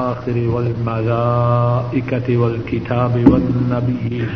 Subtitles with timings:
[0.00, 4.28] الآخر والملائكة والكتاب والنبيين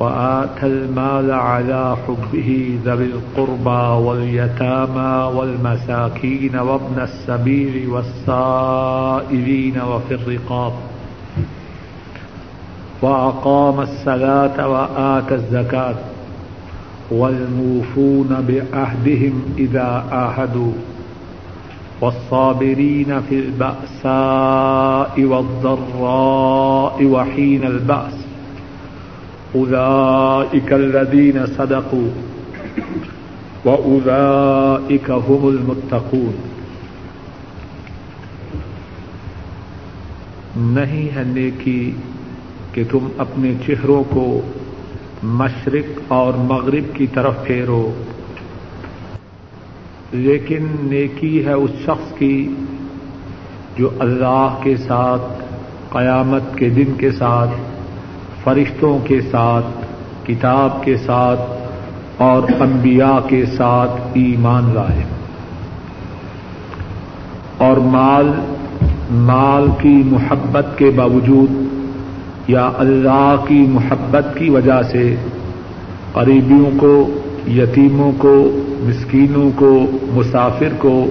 [0.00, 10.72] وآتى المال على حبه ذوي القربى واليتامى والمساكين وابن السبيل والسائلين وفي الرقاب
[13.02, 15.94] وأقام الصلاة وآتى الزكاة
[17.10, 20.72] والموفون بعهدهم إذا آهدوا
[22.00, 28.26] والصابرين في البأساء والضراء وحين البأس.
[29.56, 32.08] أولئك الذين صدقوا
[33.64, 36.32] وأولئك هم المتقون.
[40.56, 41.92] نہیں ہے نیکی
[42.72, 44.40] کہ تم اپنے چہروں کو
[45.22, 47.92] مشرق اور مغرب کی طرف پھیرو۔
[50.16, 52.54] لیکن نیکی ہے اس شخص کی
[53.78, 55.22] جو اللہ کے ساتھ،
[55.90, 57.50] قیامت کے دن کے ساتھ،
[58.44, 59.66] فرشتوں کے ساتھ،
[60.26, 61.40] کتاب کے ساتھ
[62.16, 65.02] اور انبیاء کے ساتھ ایمان لائے۔
[67.58, 68.32] اور مال
[69.10, 71.52] مال کی محبت کے باوجود
[72.48, 75.14] یا اللہ کی محبت کی وجہ سے
[76.12, 81.06] قریبیوں کو، یتیموں کو مسکینوں کو، مسافر کو،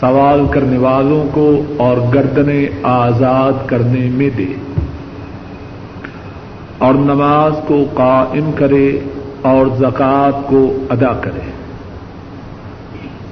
[0.00, 4.46] سوال کرنے والوں کو اور گردنے آزاد کرنے میں دے۔
[6.78, 8.98] اور نماز کو قائم کرے
[9.42, 11.50] اور زکوٰۃ کو ادا کرے۔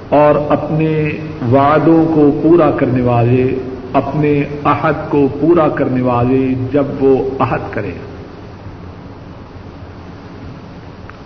[0.09, 1.09] اور اپنے
[1.51, 3.55] وعدوں کو پورا کرنے والے،
[3.93, 7.91] اپنے عہد کو پورا کرنے والے جب وہ عہد کرے۔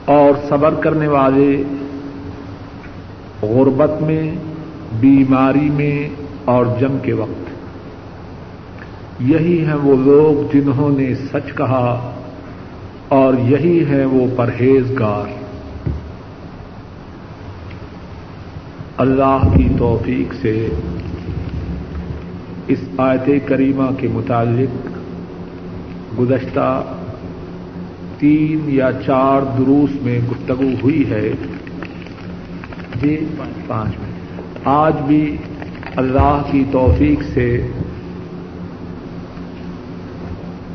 [0.06, 1.64] اور صبر کرنے والے
[3.42, 4.32] غربت میں،
[5.00, 6.10] بیماری میں
[6.46, 7.50] اور جم کے وقت۔
[9.20, 12.12] یہی ہیں وہ لوگ جنہوں نے سچ کہا
[13.08, 15.40] اور یہی ہے وہ پرہیزگار۔
[18.98, 20.70] اللہ کی توفیق سے
[22.68, 24.88] اس آیت کریمہ کے متعلق
[26.20, 26.84] گزشتہ
[28.18, 31.32] تین یا چار دروس میں گفتگو ہوئی ہے۔
[33.02, 33.26] جی
[33.68, 35.38] پانچ میں آج بھی
[35.96, 37.68] اللہ کی توفیق سے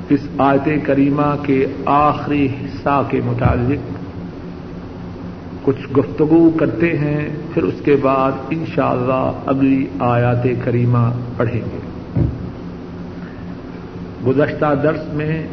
[0.08, 3.92] اس آیت کریمہ کے آخری حصہ کے متعلق
[5.62, 11.78] کچھ گفتگو کرتے ہیں، پھر اس کے بعد انشاءاللہ اللہ اگلی آیات کریمہ پڑھیں گے۔
[14.26, 15.46] گزشتہ درس میں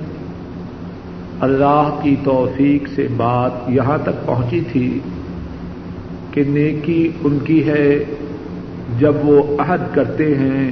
[1.40, 5.00] اللہ کی توفیق سے بات یہاں تک پہنچی تھی۔
[6.32, 8.04] کہ نیکی ان کی ہے،
[9.00, 10.72] جب وہ عہد کرتے ہیں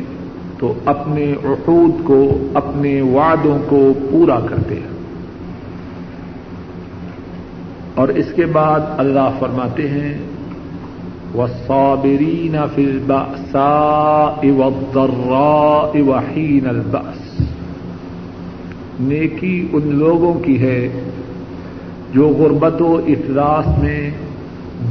[0.60, 5.00] تو اپنے عقود کو، اپنے وعدوں کو پورا کرتے ہیں۔
[7.96, 10.18] اور اس کے بعد اللہ فرماتے ہیں
[11.34, 14.26] وہ صابرین فلبا سا
[15.94, 17.42] وحین الباس
[19.00, 20.90] نیکی ان لوگوں کی ہے
[22.14, 24.12] جو غربت و افلاس میں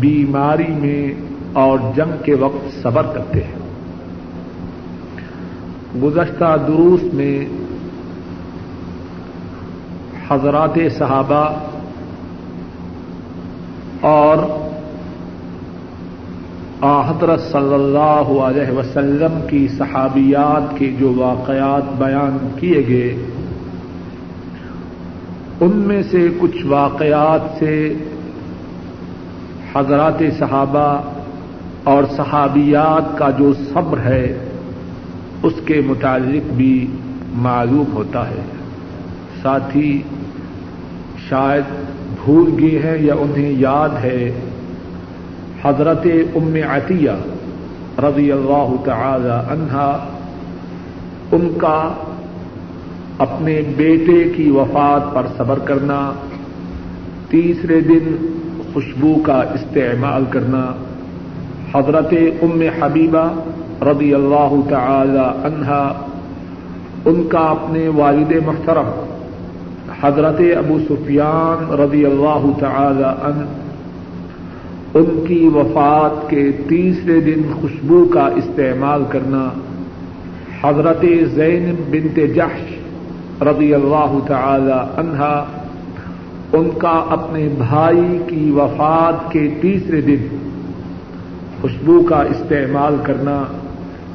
[0.00, 1.12] بیماری میں
[1.52, 3.58] اور جنگ کے وقت صبر کرتے ہیں۔
[6.02, 7.44] گزشتہ دروس میں
[10.28, 11.54] حضرات صحابہ
[14.00, 14.68] اور
[17.08, 23.16] حضرت صلی اللہ علیہ وسلم کی صحابیات کے جو واقعات بیان کیے گئے،
[25.60, 27.94] ان میں سے کچھ واقعات سے
[29.74, 31.02] حضرات صحابہ
[31.84, 34.38] اور صحابیات کا جو صبر ہے،
[35.42, 36.86] اس کے متعلق بھی
[37.32, 38.42] معلوم ہوتا ہے۔
[39.42, 40.02] ساتھ ہی
[41.28, 41.64] شاید
[42.24, 44.32] بھول گئے ہیں یا انہیں یاد ہے،
[45.64, 47.10] حضرت ام عطیہ
[47.98, 50.06] رضی اللہ تعالی عنہا،
[51.32, 51.92] ان کا
[53.18, 56.12] اپنے بیٹے کی وفات پر صبر کرنا،
[57.30, 58.16] تیسرے دن
[58.72, 60.72] خوشبو کا استعمال کرنا۔
[61.74, 63.30] حضرت ام حبیبہ
[63.82, 66.06] رضی اللہ تعالی عنہا
[67.04, 68.90] ان کا اپنے والد محترم،
[70.02, 73.44] حضرت ابو سفیان رضی اللہ تعالی عنہ،
[74.94, 79.48] ان کی وفات کے تیسرے دن خوشبو کا استعمال کرنا۔
[80.62, 81.04] حضرت
[81.34, 85.44] زین بنت جحش رضی اللہ تعالی عنہا
[86.52, 90.26] ان کا اپنے بھائی کی وفات کے تیسرے دن
[91.60, 93.42] خوشبو کا استعمال کرنا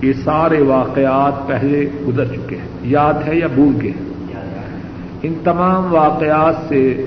[0.01, 3.91] یہ سارے واقعات پہلے گزر چکے ہیں۔ یاد ہے یا بھول گئے؟
[5.23, 7.05] ان تمام واقعات سے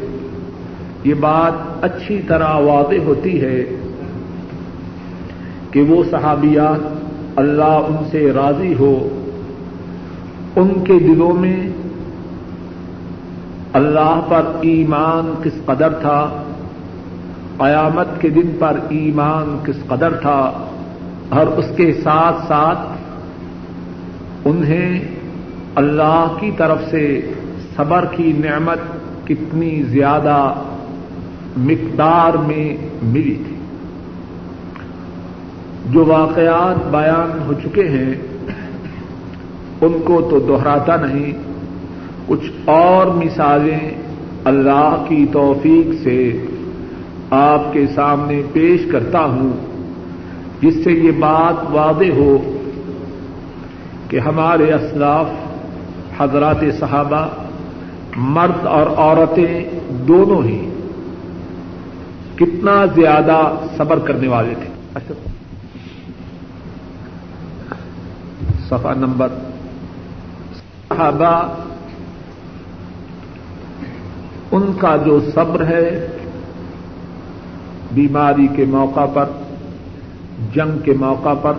[1.04, 3.64] یہ بات اچھی طرح واضح ہوتی ہے
[5.70, 7.04] کہ وہ صحابیات
[7.36, 9.08] اللہ ان سے راضی ہو،
[10.56, 11.68] ان کے دلوں میں
[13.76, 16.42] اللہ پر ایمان کس قدر تھا؟
[17.58, 20.66] قیامت کے دن پر ایمان کس قدر تھا؟
[21.28, 22.78] اور اس کے ساتھ ساتھ
[24.44, 25.08] انہیں
[25.74, 27.32] اللہ کی طرف سے
[27.76, 28.78] صبر کی نعمت
[29.26, 30.52] کتنی زیادہ
[31.56, 33.56] مقدار میں ملی تھی۔
[35.90, 38.14] جو واقعات بیان ہو چکے ہیں،
[39.80, 41.45] ان کو تو دوہراتا نہیں۔
[42.26, 43.90] کچھ اور مثالیں
[44.44, 46.46] اللہ کی توفیق سے
[47.30, 49.52] آپ کے سامنے پیش کرتا ہوں،
[50.60, 52.38] جس سے یہ بات واضح ہو
[54.08, 55.26] کہ ہمارے اسلاف
[56.18, 57.26] حضرات صحابہ،
[58.16, 60.70] مرد اور عورتیں دونوں ہی
[62.36, 63.38] کتنا زیادہ
[63.76, 65.14] صبر کرنے والے تھے۔
[68.68, 69.28] صفحہ نمبر
[70.88, 71.34] صحابہ
[74.52, 76.06] ان کا جو صبر ہے،
[77.92, 79.24] بیماری کے موقع پر،
[80.54, 81.52] جنگ کے موقع پر،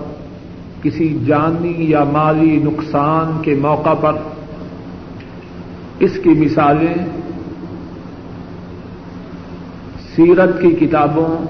[0.84, 4.14] کسی جانی یا مالی نقصان کے موقع پر،
[6.00, 6.94] اس کی مثالیں
[10.16, 11.46] سیرت کی کتابوں،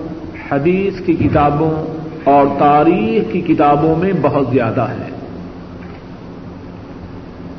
[0.51, 5.09] حدیث کی کتابوں اور تاریخ کی کتابوں میں بہت زیادہ ہے۔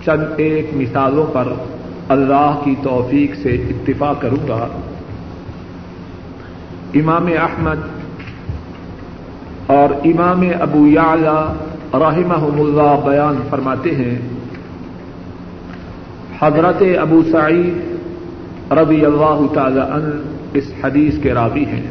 [0.05, 1.49] چند ایک مثالوں پر
[2.09, 4.69] اللہ کی توفیق سے اتفاق کروں گا۔
[6.95, 7.77] امام احمد
[9.67, 11.53] اور امام ابو یعلا
[11.95, 14.19] رحمہ اللہ بیان فرماتے ہیں۔
[16.41, 17.75] حضرت ابو سعید
[18.73, 20.23] رضی اللہ تعالی عنہ
[20.55, 21.87] اس حدیث کے راوی ہیں۔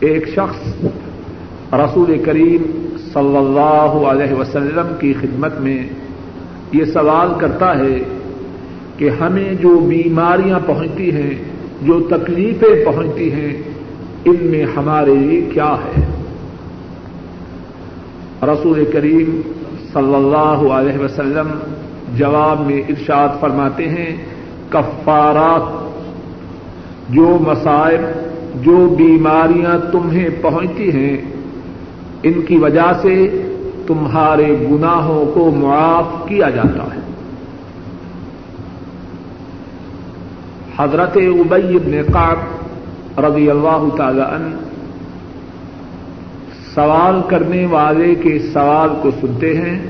[0.00, 0.84] ایک شخص
[1.72, 2.62] رسول کریم
[3.12, 5.88] صلی اللہ علیہ وسلم کی خدمت میں
[6.72, 7.98] یہ سوال کرتا ہے
[8.96, 11.34] کہ ہمیں جو بیماریاں پہنچتی ہیں،
[11.82, 13.62] جو تکلیفیں پہنچتی ہیں،
[14.24, 16.06] ان میں ہمارے لیے کیا ہے؟
[18.42, 19.40] رسول کریم
[19.92, 21.48] صلی اللہ علیہ وسلم
[22.16, 24.16] جواب میں ارشاد فرماتے ہیں،
[24.68, 25.86] کفارات،
[27.14, 28.00] جو مسائل
[28.62, 31.16] جو بیماریاں تمہیں پہنچتی ہیں،
[32.22, 33.42] ان کی وجہ سے
[33.86, 37.05] تمہارے گناہوں کو معاف کیا جاتا ہے۔
[40.78, 42.38] حضرت ابئی ابن قاب
[43.24, 44.54] رضی اللہ تعالی عنہ
[46.74, 49.86] سوال کرنے والے کے سوال کو سنتے ہیں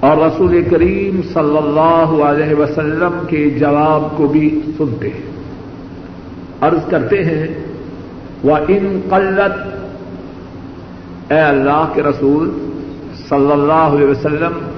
[0.00, 5.32] اور رسول کریم صلی اللہ علیہ وسلم کے جواب کو بھی سنتے ہیں۔
[6.60, 7.46] عرض کرتے ہیں
[8.42, 9.72] وہ ان قلت
[11.32, 12.50] اے اللہ کے رسول
[13.28, 14.71] صلی اللہ علیہ وسلم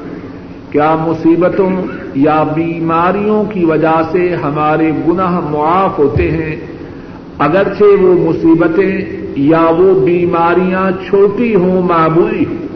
[0.74, 1.70] کیا مصیبتوں
[2.14, 6.56] یا بیماریوں کی وجہ سے ہمارے گناہ معاف ہوتے ہیں؟
[7.38, 12.66] اگرچہ وہ مصیبتیں یا وہ بیماریاں چھوٹی ہوں معمولی۔ ہوں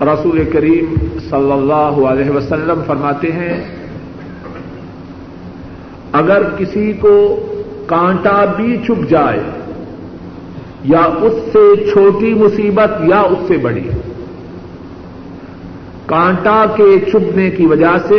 [0.00, 0.94] رسول کریم
[1.30, 3.64] صلی اللہ علیہ وسلم فرماتے ہیں،
[6.12, 7.40] اگر کسی کو
[7.86, 9.40] کانٹا بھی چھپ جائے،
[10.84, 13.90] یا اس سے چھوٹی مصیبت یا اس سے بڑی۔
[16.14, 18.18] کانٹا کے چھپنے کی وجہ سے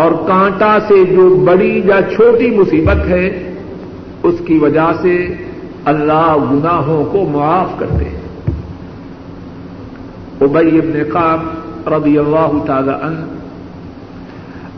[0.00, 3.26] اور کانٹا سے جو بڑی یا چھوٹی مصیبت ہے،
[4.22, 5.14] اس کی وجہ سے
[5.84, 8.18] اللہ گناہوں کو معاف کرتے ہیں۔
[10.40, 11.40] ابئی ابن قام
[11.94, 13.22] رضی اللہ تعالی عنہ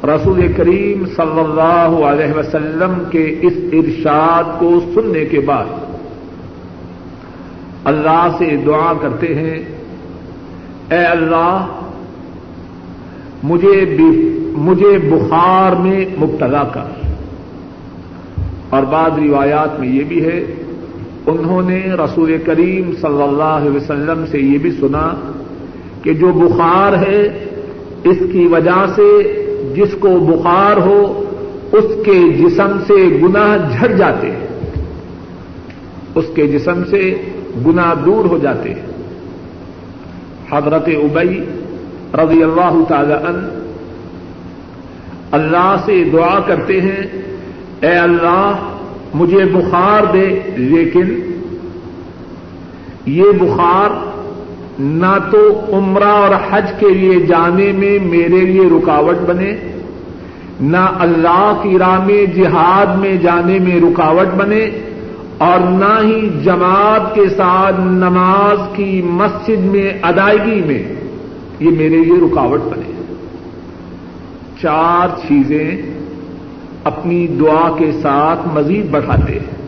[0.07, 5.69] رسول کریم صلی اللہ علیہ وسلم کے اس ارشاد کو سننے کے بعد
[7.85, 9.59] اللہ سے دعا کرتے ہیں،
[10.91, 11.57] اے اللہ
[13.43, 13.97] مجھے
[14.57, 17.13] مجھے بخار میں مبتلا کر۔
[18.71, 20.45] اور بعض روایات میں یہ بھی ہے،
[21.27, 25.33] انہوں نے رسول کریم صلی اللہ علیہ وسلم سے یہ بھی سنا
[26.03, 27.45] کہ جو بخار ہے،
[28.05, 29.39] اس کی وجہ سے
[29.75, 31.25] جس کو بخار ہو،
[31.73, 34.47] اس کے جسم سے گناہ جھڑ جاتے ہیں۔
[36.15, 37.15] اس کے جسم سے
[37.67, 38.87] گنا دور ہو جاتے ہیں۔
[40.53, 41.45] حضرت ابئی
[42.15, 43.47] رضی اللہ تعالی عنہ،
[45.33, 47.03] اللہ سے دعا کرتے ہیں،
[47.81, 48.53] اے اللہ،
[49.15, 50.27] مجھے بخار دے،
[50.57, 51.15] لیکن
[53.07, 53.91] یہ بخار
[54.79, 55.39] نہ تو
[55.73, 59.53] عمرہ اور حج کے لیے جانے میں میرے لیے رکاوٹ بنے،
[60.61, 64.65] نہ اللہ کی راہ میں جہاد میں جانے میں رکاوٹ بنے،
[65.39, 70.83] اور نہ ہی جماعت کے ساتھ نماز کی مسجد میں ادائیگی میں۔
[71.63, 72.93] یہ میرے لیے رکاوٹ بنے۔
[74.63, 75.83] چار چیزیں
[76.85, 79.63] اپنی دعا کے ساتھ مزید بڑھاتے ہیں۔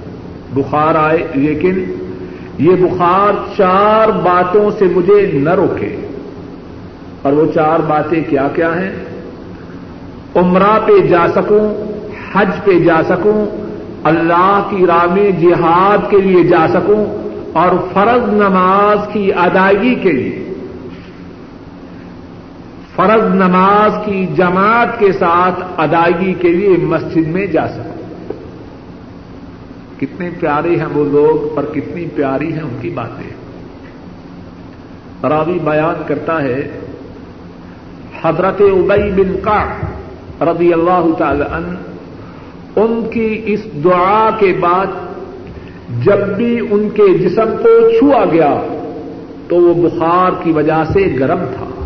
[0.55, 1.85] بخار آئے، لیکن
[2.59, 5.97] یہ بخار چار باتوں سے مجھے نہ روکے۔
[7.23, 8.91] اور وہ چار باتیں کیا کیا ہیں؟
[10.35, 11.75] عمرہ پہ جا سکوں،
[12.33, 13.47] حج پہ جا سکوں،
[14.05, 17.07] اللہ کی راہ میں جہاد کے لیے جا سکوں،
[17.53, 20.44] اور فرض نماز کی ادائیگی کے لیے۔
[22.97, 27.95] فرض نماز کی جماعت کے ساتھ ادائیگی کے لیے مسجد میں جا سکوں
[30.01, 33.31] کتنے پیارے ہیں وہ لوگ اور کتنی پیاری ہیں ان کی باتیں۔
[35.29, 36.71] راوی بیان کرتا ہے،
[38.23, 39.65] حضرت ابئی بن کا
[40.41, 41.77] رضی اللہ تعالی ان
[42.77, 44.87] ان کی اس دعا کے بعد
[46.05, 48.55] جب بھی ان کے جسم کو چھوا گیا
[49.49, 51.84] تو وہ بخار کی وجہ سے گرم تھا۔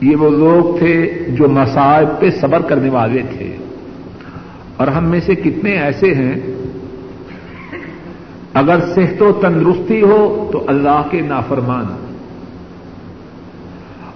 [0.00, 3.56] یہ وہ لوگ تھے جو مسائب پہ صبر کرنے والے تھے۔
[4.76, 6.34] اور ہم میں سے کتنے ایسے ہیں؟
[8.54, 12.16] اگر صحت و تندرستی ہو تو اللہ کے نافرمان۔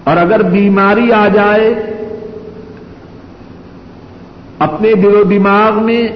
[0.05, 1.75] اور اگر بیماری آ جائے،
[4.59, 6.09] اپنے دل و دماغ میں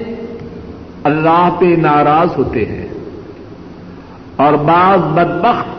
[1.03, 2.87] اللہ پہ ناراض ہوتے ہیں۔
[4.35, 5.76] اور بعض بدبخت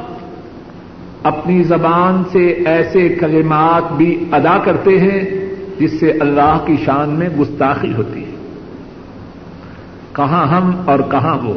[1.22, 5.20] اپنی زبان سے ایسے کلمات بھی ادا کرتے ہیں
[5.78, 8.34] جس سے اللہ کی شان میں گستاخی ہوتی ہے۔
[10.12, 11.54] کہاں ہم اور کہاں وہ؟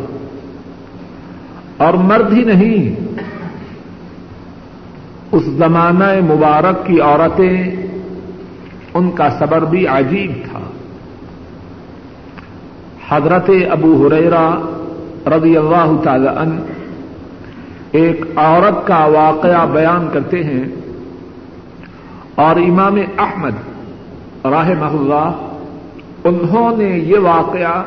[1.78, 2.96] اور مرد ہی نہیں۔
[5.32, 7.72] اس زمانہ مبارک کی عورتیں،
[8.94, 10.60] ان کا صبر بھی عجیب تھا۔
[13.10, 14.56] حضرت ابو حریرا
[15.28, 16.60] رضی اللہ تعالی عنہ
[17.92, 20.68] ایک عورت کا واقعہ بیان کرتے ہیں
[22.36, 23.52] اور امام احمد
[24.46, 25.58] راہ اللہ،
[26.24, 27.84] انہوں نے یہ واقعہ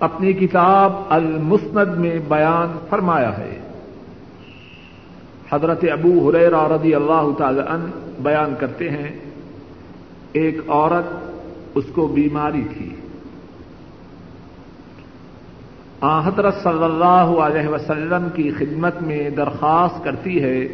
[0.00, 3.60] اپنی کتاب المسند میں بیان فرمایا ہے۔
[5.52, 7.84] حضرت ابو حریر رضی اللہ تعالی عنہ
[8.22, 9.18] بیان کرتے ہیں،
[10.32, 11.24] ایک عورت
[11.74, 12.93] اس کو بیماری تھی۔
[16.04, 20.64] حضرت صلی اللہ علیہ وسلم کی خدمت میں درخواست کرتی ہے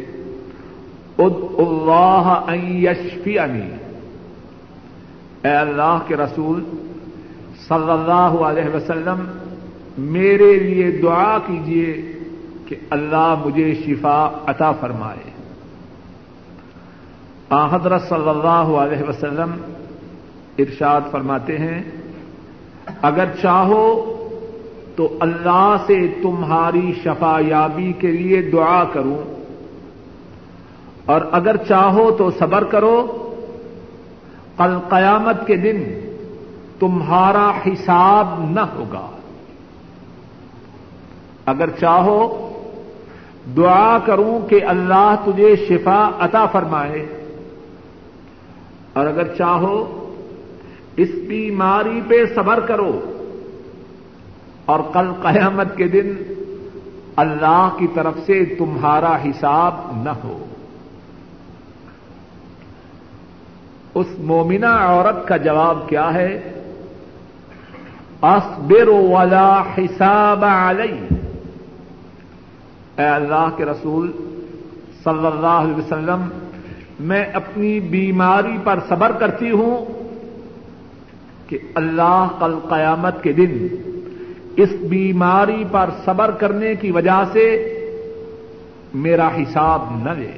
[1.17, 3.39] اد اللہ یشفی
[5.43, 6.63] اے اللہ کے رسول،
[7.67, 9.25] صلی اللہ علیہ وسلم،
[9.97, 12.13] میرے لیے دعا کیجیے
[12.65, 15.29] کہ اللہ مجھے شفا عطا فرمائے۔
[17.71, 19.51] حضرت صلی اللہ علیہ وسلم،
[20.59, 21.81] ارشاد فرماتے ہیں،
[23.01, 24.17] اگر چاہو
[24.95, 29.41] تو اللہ سے تمہاری شفا یابی کے لیے دعا کروں۔
[31.05, 33.17] اور اگر چاہو تو صبر کرو۔
[34.57, 35.83] کل قیامت کے دن
[36.79, 39.07] تمہارا حساب نہ ہوگا۔
[41.45, 42.47] اگر چاہو،
[43.57, 47.27] دعا کروں کہ اللہ تجھے شفا عطا فرمائے۔
[48.93, 49.97] اور اگر چاہو،
[50.97, 53.10] اس بیماری پہ صبر کرو۔
[54.71, 56.13] اور کل قیامت کے دن
[57.15, 59.73] اللہ کی طرف سے تمہارا حساب
[60.03, 60.45] نہ ہو۔
[63.95, 66.51] اس مومنہ عورت کا جواب کیا ہے؟
[68.21, 71.15] اصبر ولا حساب علی۔
[72.97, 74.11] اے اللہ کے رسول
[75.03, 76.29] صلی اللہ علیہ وسلم،
[76.99, 79.85] میں اپنی بیماری پر صبر کرتی ہوں
[81.49, 83.67] کہ اللہ کل قیامت کے دن
[84.57, 87.67] اس بیماری پر صبر کرنے کی وجہ سے
[88.93, 90.31] میرا حساب نہ لے۔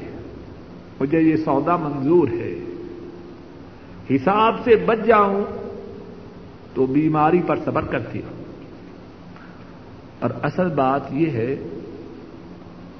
[0.99, 2.59] مجھے یہ سودا منظور ہے۔
[4.15, 5.43] حساب سے بچ جاؤں
[6.73, 8.43] تو بیماری پر صبر کرتی ہوں۔
[10.19, 11.55] اور اصل بات یہ ہے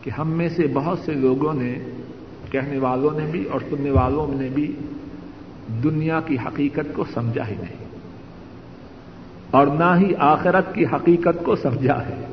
[0.02, 1.74] کہ ہم میں سے بہت سے لوگوں نے،
[2.52, 4.76] کہنے والوں نے بھی اور سننے والوں نے بھی
[5.84, 7.83] دنیا کی حقیقت کو سمجھا ہی نہیں۔
[9.54, 12.26] اور نہ ہی آخرت کی حقیقت کو سمجھا ہے۔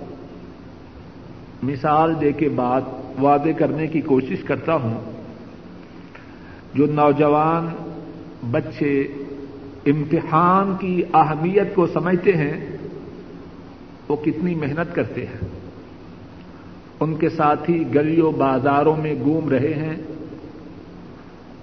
[1.63, 2.81] مثال دے کے بعد
[3.23, 5.01] وعدے کرنے کی کوشش کرتا ہوں۔
[6.75, 7.69] جو نوجوان
[8.51, 9.01] بچے
[9.87, 12.77] امتحان کی اہمیت کو سمجھتے ہیں،
[14.09, 15.49] وہ کتنی محنت کرتے ہیں۔
[17.01, 19.97] ان کے ساتھی گلیوں بازاروں میں گھوم رہے ہیں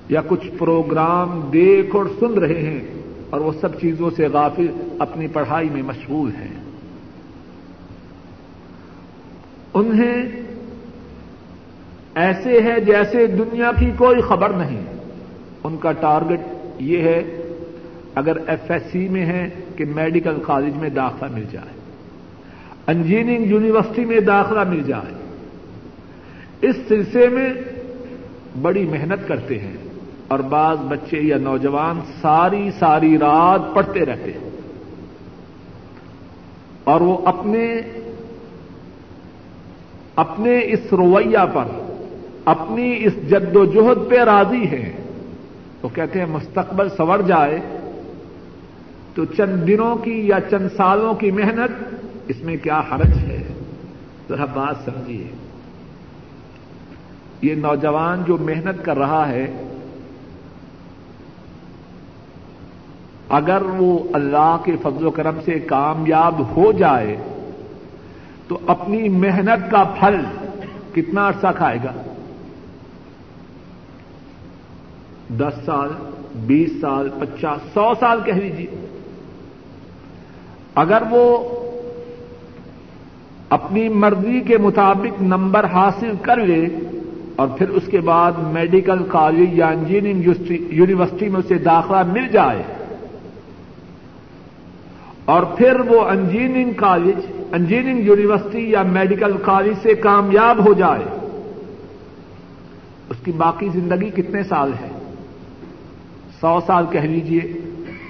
[0.09, 2.96] یا کچھ پروگرام دیکھ اور سن رہے ہیں۔
[3.29, 4.67] اور وہ سب چیزوں سے غافل
[4.99, 6.53] اپنی پڑھائی میں مشغول ہیں۔
[9.73, 10.43] انہیں
[12.15, 14.81] ایسے ہے جیسے دنیا کی کوئی خبر نہیں۔
[15.63, 16.39] ان کا ٹارگٹ
[16.79, 17.41] یہ ہے،
[18.15, 21.77] اگر ایف ایس سی میں ہے کہ میڈیکل کالج میں داخلہ مل جائے۔
[22.87, 25.13] انجینئرنگ یونیورسٹی میں داخلہ مل جائے۔
[26.61, 27.53] اس سلسلے میں
[28.61, 29.77] بڑی محنت کرتے ہیں۔
[30.27, 34.49] اور بعض بچے یا نوجوان ساری ساری رات پڑھتے رہتے ہیں۔
[36.83, 37.81] اور وہ اپنے
[40.15, 41.63] اپنے اس رویہ پر،
[42.45, 44.93] اپنی اس جد و جہد پہ راضی ہیں۔
[45.81, 47.59] وہ کہتے ہیں، مستقبل سور جائے
[49.15, 51.95] تو چند دنوں کی یا چند سالوں کی محنت
[52.27, 53.43] اس میں کیا حرج ہے؟
[54.29, 55.27] ذرا بات سمجھیے۔
[57.41, 59.63] یہ نوجوان جو محنت کر رہا ہے
[63.29, 67.17] اگر وہ اللہ کے فضل و کرم سے کامیاب ہو جائے،
[68.47, 70.15] تو اپنی محنت کا پھل
[70.93, 71.91] کتنا عرصہ کھائے گا؟
[75.29, 75.89] دس سال،
[76.35, 78.67] بیس سال، پچاس، سو سال کہہ لیجیے
[80.75, 81.49] اگر وہ
[83.49, 86.65] اپنی مرضی کے مطابق نمبر حاصل کر لے
[87.35, 92.63] اور پھر اس کے بعد میڈیکل کالج یا انجینئرنگ یونیورسٹی میں اسے داخلہ مل جائے
[95.27, 101.03] اور پھر وہ انجینئرنگ کالج، انجینئرنگ یونیورسٹی یا میڈیکل کالج سے کامیاب ہو جائے۔
[103.09, 105.13] اس کی باقی زندگی کتنے سال ہے؟
[106.41, 107.41] سو سال کہہ لیجیے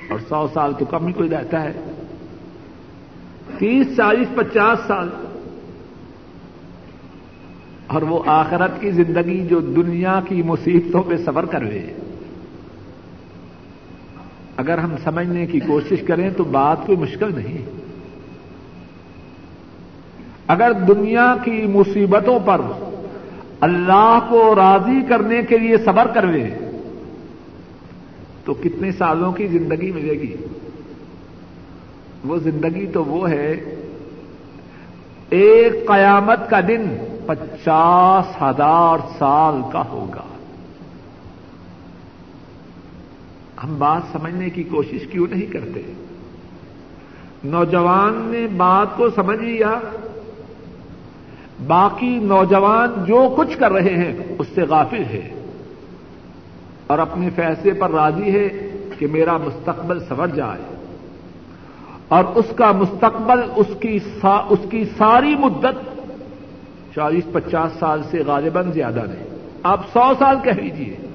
[0.09, 1.73] اور سو سال تو کم ہی کوئی رہتا ہے۔
[3.57, 5.09] تیس چالیس، پچاس سال۔
[7.87, 12.06] اور وہ آخرت کی زندگی جو دنیا کی مصیبتوں پہ صبر کر رہے ہیں۔
[14.57, 17.65] اگر ہم سمجھنے کی کوشش کریں تو بات کوئی مشکل نہیں۔
[20.47, 22.61] اگر دنیا کی مصیبتوں پر
[23.59, 26.25] اللہ کو راضی کرنے کے لیے صبر کر
[28.45, 30.35] تو کتنے سالوں کی زندگی ملے گی؟
[32.25, 33.75] وہ زندگی تو وہ ہے،
[35.29, 40.36] ایک قیامت کا دن پچاس ہزار سال کا ہوگا۔
[43.63, 45.93] ہم بات سمجھنے کی کوشش کیوں نہیں کرتے؟
[47.43, 49.79] نوجوان نے بات کو سمجھ لیا۔
[51.67, 55.45] باقی نوجوان جو کچھ کر رہے ہیں، اس سے غافل ہے
[56.87, 60.75] اور اپنے فیصلے پر راضی ہے کہ میرا مستقبل سنور جائے۔
[62.07, 65.99] اور اس کا مستقبل، اس کی سا، اس کی ساری مدت
[66.95, 69.27] چالیس پچاس سال سے غالباً زیادہ نہیں۔
[69.63, 71.06] آپ سو سال کہہ لیجیے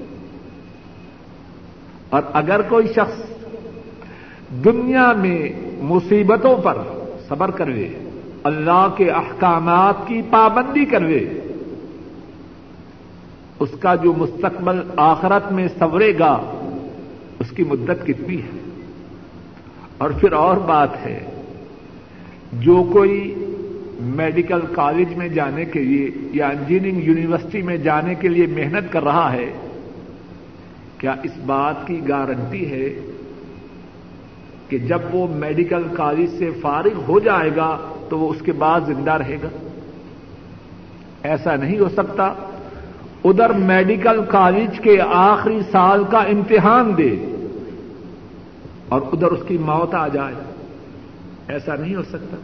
[2.13, 3.21] اور اگر کوئی شخص
[4.65, 5.39] دنیا میں
[5.81, 6.77] مصیبتوں پر
[7.29, 7.87] صبر کروے،
[8.43, 11.23] اللہ کے احکامات کی پابندی کروے،
[13.59, 16.33] اس کا جو مستقبل آخرت میں سورے گا،
[17.39, 18.57] اس کی مدت کتنی ہے؟
[19.97, 21.19] اور پھر اور بات ہے،
[22.53, 23.33] جو کوئی
[23.99, 29.03] میڈیکل کالج میں جانے کے لیے یا انجینئرنگ یونیورسٹی میں جانے کے لیے محنت کر
[29.03, 29.51] رہا ہے
[31.03, 33.11] کیا اس بات کی گارنٹی ہے
[34.69, 37.77] کہ جب وہ میڈیکل کالج سے فارغ ہو جائے گا
[38.09, 39.47] تو وہ اس کے بعد زندہ رہے گا؟
[41.23, 42.33] ایسا نہیں ہو سکتا۔
[43.25, 47.35] ادھر میڈیکل کالج کے آخری سال کا امتحان دے
[48.89, 50.35] اور ادھر اس کی موت آ جائے۔
[51.47, 52.37] ایسا نہیں ہو سکتا۔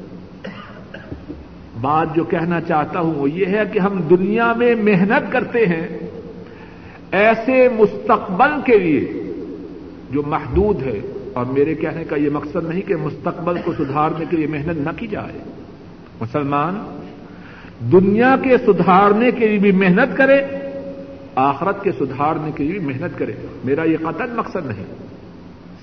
[1.82, 6.09] بات جو کہنا چاہتا ہوں وہ یہ ہے کہ ہم دنیا میں محنت کرتے ہیں۔
[7.12, 9.34] ایسے مستقبل کے لیے
[10.12, 11.02] جو محدود ہے۔
[11.34, 14.89] اور میرے کہنے کا یہ مقصد نہیں کہ مستقبل کو سدھارنے کے لیے محنت نہ
[14.98, 15.43] کی جائے۔
[16.22, 17.00] مسلمان،
[17.91, 20.41] دنیا کے سدھارنے کے لیے بھی محنت کرے،
[21.36, 23.32] آخرت کے سدھارنے کے لیے بھی محنت کرے۔
[23.63, 24.86] میرا یہ قطن مقصد نہیں۔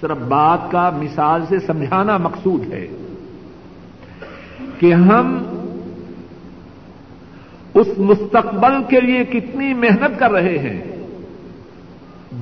[0.00, 2.86] صرف بات کا مثال سے سمجھانا مقصود ہے
[4.78, 5.42] کہ ہم
[7.74, 10.95] اس مستقبل کے لیے کتنی محنت کر رہے ہیں۔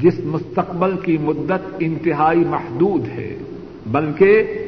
[0.01, 3.39] جس مستقبل کی مدت انتہائی محدود ہے،
[3.87, 4.59] بلکہ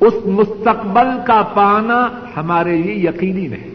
[0.00, 3.70] اس مستقبل کا پانا ہمارے لیے یقینی نہیں۔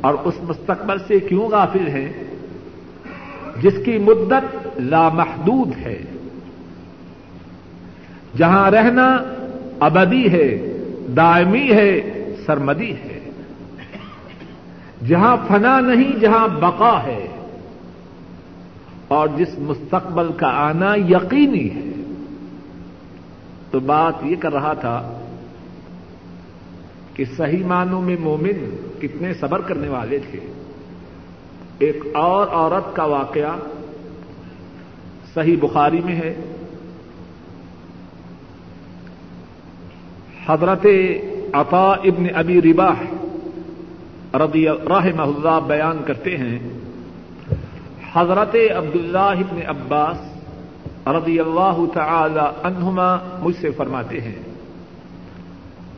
[0.00, 2.12] اور اس مستقبل سے کیوں غافل ہے
[3.62, 6.02] جس کی مدت لامحدود ہے۔
[8.36, 9.16] جہاں رہنا
[9.80, 10.72] ابدی ہے،
[11.16, 12.00] دائمی ہے،
[12.46, 13.30] سرمدی ہے۔
[15.06, 17.26] جہاں فنا نہیں، جہاں بقا ہے۔
[19.08, 22.02] اور جس مستقبل کا آنا یقینی ہے۔
[23.70, 25.18] تو بات یہ کر رہا تھا
[27.14, 30.40] کہ صحیح معنوں میں مومن کتنے صبر کرنے والے تھے۔
[31.78, 33.56] ایک اور عورت کا واقعہ
[35.34, 36.34] صحیح بخاری میں ہے۔
[40.46, 40.86] حضرت
[41.52, 43.02] عطا ابن ابی رباح
[44.36, 46.73] رضی رحمہ اللہ بیان کرتے ہیں
[48.14, 50.16] حضرت عبداللہ ابن عباس
[51.06, 54.34] رضی اللہ تعالی عنہما مجھ سے فرماتے ہیں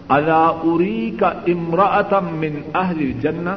[0.09, 3.51] الا اری کا امراطم من اہل جنہ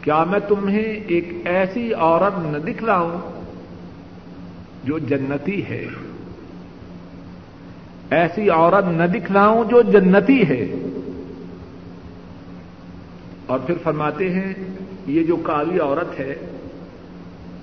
[0.00, 3.10] کیا میں تمہیں ایک ایسی عورت نہ دکھلاؤں
[4.84, 5.86] جو جنتی ہے؟
[8.10, 10.88] ایسی عورت نہ دکھلاؤں جو جنتی ہے۔
[13.46, 14.54] اور پھر فرماتے ہیں
[15.06, 16.34] یہ جو کالی عورت ہے،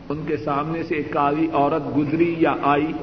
[0.09, 2.93] ان کے سامنے سے ایک کالی عورت گزری یا آئی۔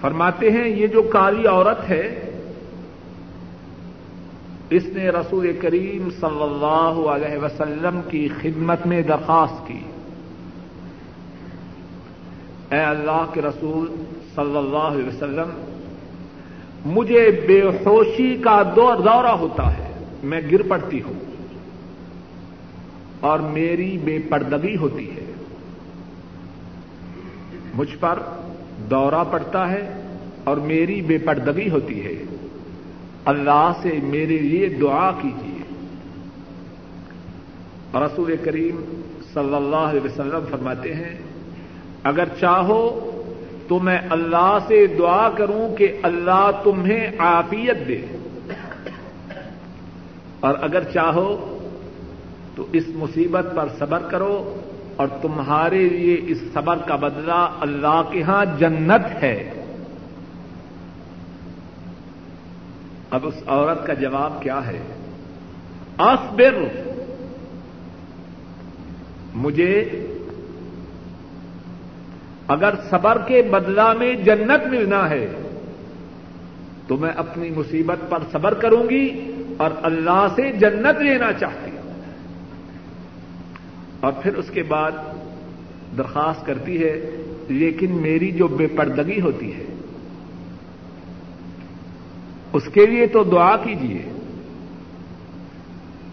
[0.00, 2.30] فرماتے ہیں، یہ جو کالی عورت ہے،
[4.70, 9.80] اس نے رسول کریم صلی اللہ علیہ وسلم کی خدمت میں درخواست کی۔
[12.70, 13.86] اے اللہ کے رسول
[14.34, 15.48] صلی اللہ علیہ وسلم،
[16.84, 21.31] مجھے بے ہوشی کا دورہ ہوتا ہے، میں گر پڑتی ہوں۔
[23.22, 25.32] اور میری بے پردگی ہوتی ہے۔
[27.74, 28.18] مجھ پر
[28.90, 30.02] دورہ پڑتا ہے
[30.44, 32.24] اور میری بے پردگی ہوتی ہے۔
[33.24, 35.62] اللہ سے میرے لیے دعا کیجیے۔
[37.94, 39.02] رسول کریم
[39.34, 41.18] صلی اللہ علیہ وسلم فرماتے ہیں،
[42.02, 43.08] اگر چاہو
[43.68, 48.28] تو میں اللہ سے دعا کروں کہ اللہ تمہیں عافیت دے۔
[50.40, 51.51] اور اگر چاہو
[52.54, 54.60] تو اس مصیبت پر صبر کرو
[54.96, 59.64] اور تمہارے لیے اس صبر کا بدلہ اللہ کے ہاں جنت ہے۔
[63.10, 64.82] اب اس عورت کا جواب کیا ہے؟
[65.98, 66.54] اصبر۔
[69.34, 70.06] مجھے
[72.48, 75.26] اگر صبر کے بدلا میں جنت ملنا ہے
[76.86, 81.71] تو میں اپنی مصیبت پر صبر کروں گی اور اللہ سے جنت لینا چاہتی
[84.02, 84.92] اور پھر اس کے بعد
[85.98, 89.64] درخواست کرتی ہے، لیکن میری جو بے پردگی ہوتی ہے،
[92.52, 94.02] اس کے لیے تو دعا کیجیے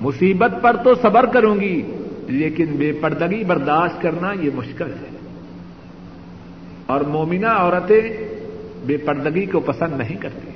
[0.02, 1.82] مصیبت پر تو صبر کروں گی،
[2.28, 5.18] لیکن بے پردگی برداشت کرنا یہ مشکل ہے۔
[6.86, 8.30] اور مومنہ عورتیں
[8.86, 10.50] بے پردگی کو پسند نہیں کرتی۔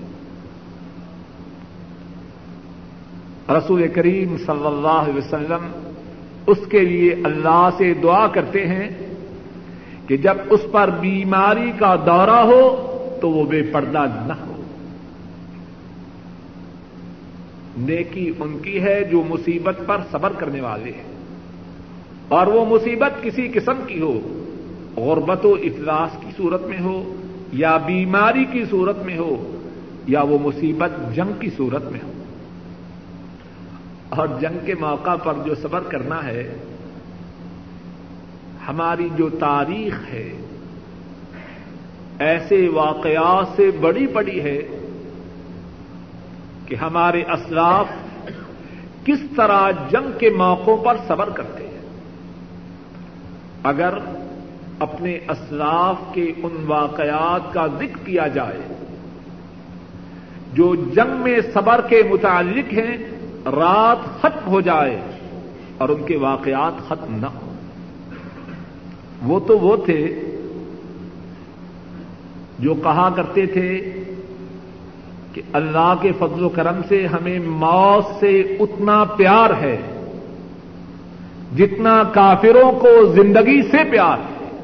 [3.49, 5.92] رسول کریم صلی اللہ علیہ وسلم
[6.47, 8.89] اس کے لیے اللہ سے دعا کرتے ہیں
[10.07, 12.89] کہ جب اس پر بیماری کا دورہ ہو
[13.21, 14.61] تو وہ بے پردہ نہ ہو۔
[17.77, 21.13] نیکی ان کی ہے جو مصیبت پر صبر کرنے والے ہیں۔
[22.27, 24.19] اور وہ مصیبت کسی قسم کی ہو،
[24.95, 27.15] غربت و افلاس کی صورت میں ہو،
[27.53, 29.57] یا بیماری کی صورت میں ہو،
[30.07, 32.22] یا وہ مصیبت جنگ کی صورت میں ہو۔
[34.15, 36.55] اور جنگ کے موقع پر جو صبر کرنا ہے،
[38.67, 40.31] ہماری جو تاریخ ہے،
[42.19, 44.61] ایسے واقعات سے بڑی بڑی ہے
[46.65, 47.85] کہ ہمارے اسلاف
[49.05, 51.79] کس طرح جنگ کے موقعوں پر صبر کرتے ہیں۔
[53.63, 53.93] اگر
[54.79, 58.61] اپنے اسلاف کے ان واقعات کا ذکر کیا جائے،
[60.53, 62.97] جو جنگ میں صبر کے متعلق ہیں
[63.45, 65.01] رات ختم ہو جائے
[65.77, 67.53] اور ان کے واقعات ختم نہ ہو
[69.21, 70.19] وہ تو وہ تھے
[72.59, 74.03] جو کہا کرتے تھے
[75.33, 79.77] کہ اللہ کے فضل و کرم سے ہمیں موت سے اتنا پیار ہے،
[81.57, 84.59] جتنا کافروں کو زندگی سے پیار ہے۔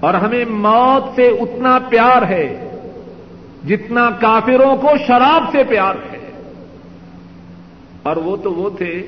[0.00, 2.70] اور ہمیں موت سے اتنا پیار ہے،
[3.66, 6.17] جتنا کافروں کو شراب سے پیار ہے۔
[8.08, 9.06] اور وہ تو وہ تھے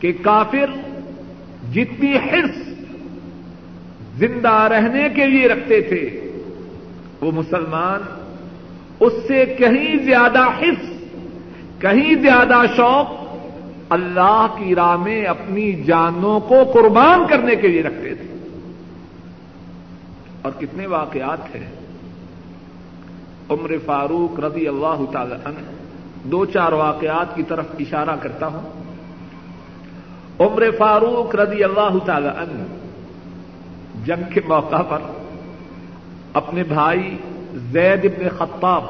[0.00, 0.70] کہ کافر
[1.72, 2.56] جتنی حرص
[4.16, 6.02] زندہ رہنے کے لیے رکھتے تھے،
[7.20, 8.00] وہ مسلمان
[9.00, 10.86] اس سے کہیں زیادہ حص
[11.78, 13.22] کہیں زیادہ شوق
[13.90, 18.26] اللہ کی راہ میں اپنی جانوں کو قربان کرنے کے لیے رکھتے تھے۔
[20.42, 21.60] اور کتنے واقعات تھے
[23.50, 25.81] عمر فاروق رضی اللہ تعالی عنہ
[26.24, 28.82] دو چار واقعات کی طرف اشارہ کرتا ہوں۔
[30.38, 32.62] عمر فاروق رضی اللہ تعالی عنہ
[34.04, 34.98] جنگ کے موقع پر
[36.32, 37.16] اپنے بھائی
[37.54, 38.84] زید ابن خطاب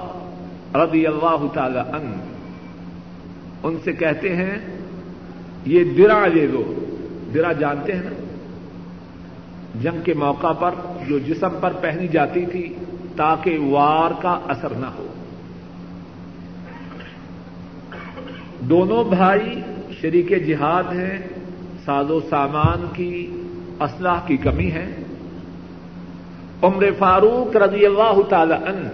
[0.76, 2.16] رضی اللہ تعالی عنہ،
[3.62, 4.58] ان سے کہتے ہیں،
[5.66, 6.74] یہ درا لے لو۔
[7.34, 8.10] درا جانتے ہیں نا؟
[9.82, 10.70] جنگ کے موقع پر
[11.08, 12.74] جو جسم پر پہنی جاتی تھی
[13.16, 15.11] تاکہ وار کا اثر نہ ہو۔
[18.68, 19.60] دونوں بھائی
[20.00, 21.18] شریک جہاد ہیں،
[21.84, 23.42] ساز و سامان کی
[23.80, 24.92] اسلحہ کی کمی ہے۔
[26.62, 28.88] عمر فاروق رضی اللہ تعالی عنہ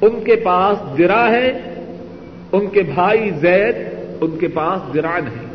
[0.00, 1.74] ان کے پاس درا ہے،
[2.52, 3.76] ان کے بھائی زید
[4.20, 5.46] ان کے پاس درا نہیں۔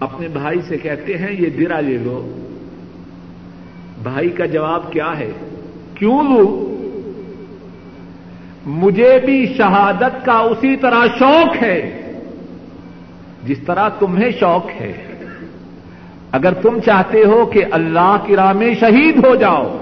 [0.00, 2.38] اپنے بھائی سے کہتے ہیں، یہ درا لے لو۔
[4.02, 5.30] بھائی کا جواب کیا ہے؟
[5.94, 6.71] کیوں لوں؟
[8.66, 12.02] مجھے بھی شہادت کا اسی طرح شوق ہے
[13.44, 14.92] جس طرح تمہیں شوق ہے۔
[16.32, 19.78] اگر تم چاہتے ہو کہ اللہ کی راہ میں شہید ہو جاؤ،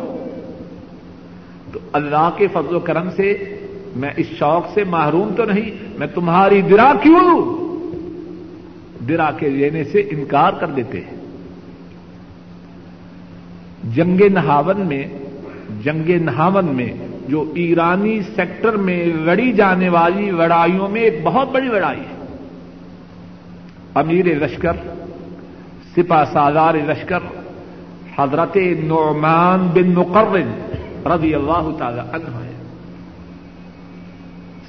[1.73, 3.57] تو اللہ کے فضل و کرم سے
[3.97, 7.61] میں اس شوق سے محروم تو نہیں، میں تمہاری درا کیوں؟
[9.09, 11.17] درا کے لینے سے انکار کر دیتے ہیں۔
[13.95, 15.07] جنگ نہاون میں،
[15.83, 21.69] جنگ نہاون میں جو ایرانی سیکٹر میں لڑی جانے والی لڑائیوں میں ایک بہت بڑی
[21.69, 22.17] لڑائی ہے۔
[23.95, 24.73] امیر لشکر
[25.97, 27.19] سپا سالار لشکر،
[28.19, 30.51] حضرت نعمان بن مقرن
[31.07, 32.53] رضی اللہ تعالی عنہ ہے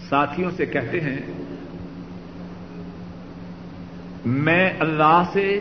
[0.10, 1.20] ساتھیوں سے کہتے ہیں،
[4.26, 5.60] میں اللہ سے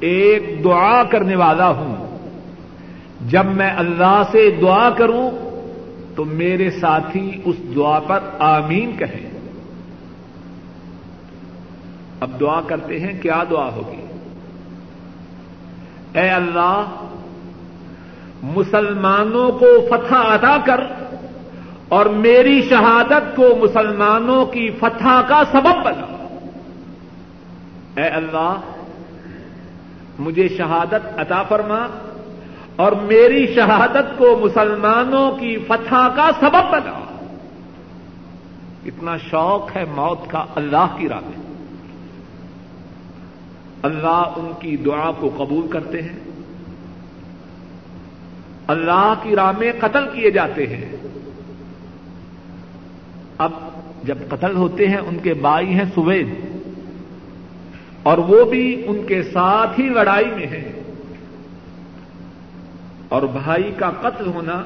[0.00, 1.94] ایک دعا کرنے والا ہوں۔
[3.30, 5.30] جب میں اللہ سے دعا کروں
[6.14, 9.30] تو میرے ساتھی اس دعا پر آمین کہیں۔
[12.20, 14.06] اب دعا کرتے ہیں، کیا دعا ہوگی؟
[16.20, 17.06] اے اللہ،
[18.42, 20.80] مسلمانوں کو فتح ادا کر
[21.88, 26.26] اور میری شہادت کو مسلمانوں کی فتح کا سبب بنا۔
[27.96, 28.60] اے اللہ،
[30.18, 31.86] مجھے شہادت عطا فرما۔
[32.76, 37.26] اور میری شہادت کو مسلمانوں کی فتح کا سبب بنا۔
[38.84, 41.54] اتنا شوق ہے موت کا اللہ کی راہ میں۔
[43.82, 46.18] اللہ ان کی دعا کو قبول کرتے ہیں۔
[48.66, 50.96] اللہ کی راہ میں قتل کیے جاتے ہیں۔
[53.38, 53.50] اب
[54.04, 56.28] جب قتل ہوتے ہیں، ان کے بائی ہیں سوید۔
[58.02, 60.83] اور وہ بھی ان کے ساتھ ہی لڑائی میں ہیں۔
[63.08, 64.62] اور بھائی کا قتل ہونا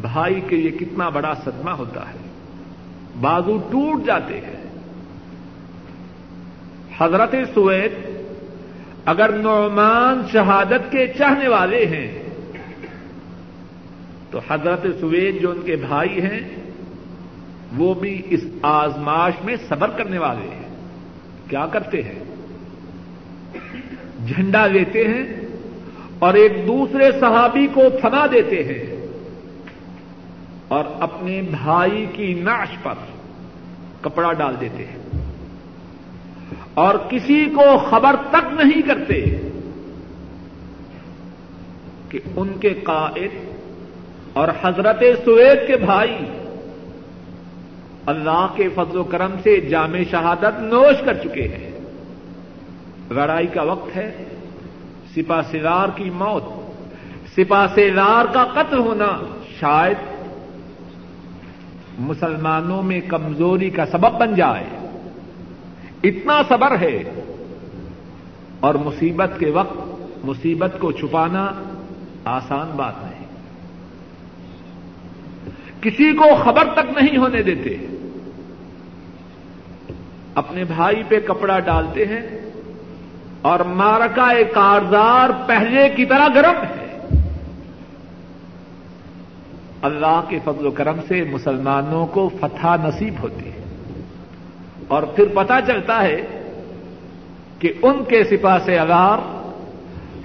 [0.00, 2.16] بھائی کے لیے کتنا بڑا صدمہ ہوتا ہے۔
[3.20, 4.64] بازو ٹوٹ جاتے ہیں۔
[6.98, 7.92] حضرت سوید
[9.04, 12.22] اگر نعمان شہادت کے چاہنے والے ہیں،
[14.30, 16.40] تو حضرت سوید جو ان کے بھائی ہیں،
[17.76, 20.76] وہ بھی اس آزماش میں صبر کرنے والے ہیں۔
[21.48, 22.24] کیا کرتے ہیں؟
[24.26, 25.41] جھنڈا لیتے ہیں
[26.22, 29.08] اور ایک دوسرے صحابی کو تھنا دیتے ہیں
[30.68, 32.94] اور اپنے بھائی کی ناش پر
[34.00, 34.96] کپڑا ڈال دیتے ہیں
[36.74, 39.24] اور کسی کو خبر تک نہیں کرتے
[42.08, 43.30] کہ ان کے قائد
[44.32, 46.18] اور حضرت سوید کے بھائی
[48.06, 51.70] اللہ کے فضل و کرم سے جامع شہادت نوش کر چکے ہیں۔
[53.10, 54.24] لڑائی کا وقت ہے۔
[55.14, 56.44] سپا سیلار کی موت،
[57.36, 59.18] سپا سیلار کا قتل ہونا
[59.60, 59.96] شاید
[61.98, 64.64] مسلمانوں میں کمزوری کا سبب بن جائے۔
[66.02, 67.02] اتنا صبر ہے۔
[68.60, 69.76] اور مصیبت کے وقت
[70.24, 71.52] مصیبت کو چھپانا
[72.24, 73.24] آسان بات نہیں۔
[75.80, 77.76] کسی کو خبر تک نہیں ہونے دیتے۔
[80.34, 82.41] اپنے بھائی پہ کپڑا ڈالتے ہیں۔
[83.42, 86.82] اور مارکا کارزار پہلے کی طرح گرم ہے۔
[89.82, 93.62] اللہ کے فضل و کرم سے مسلمانوں کو فتح نصیب ہوتی ہے۔
[94.88, 96.20] اور پھر پتا چلتا ہے
[97.58, 99.18] کہ ان کے سپاہ سے اگار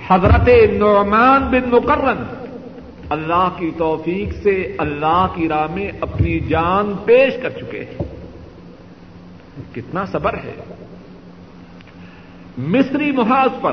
[0.08, 2.24] حضرت نعمان بن مقرن
[3.10, 7.98] اللہ کی توفیق سے اللہ کی راہ میں اپنی جان پیش کر چکے ہیں۔
[9.76, 10.77] کتنا صبر ہے۔
[12.58, 13.72] مصری محاذ پر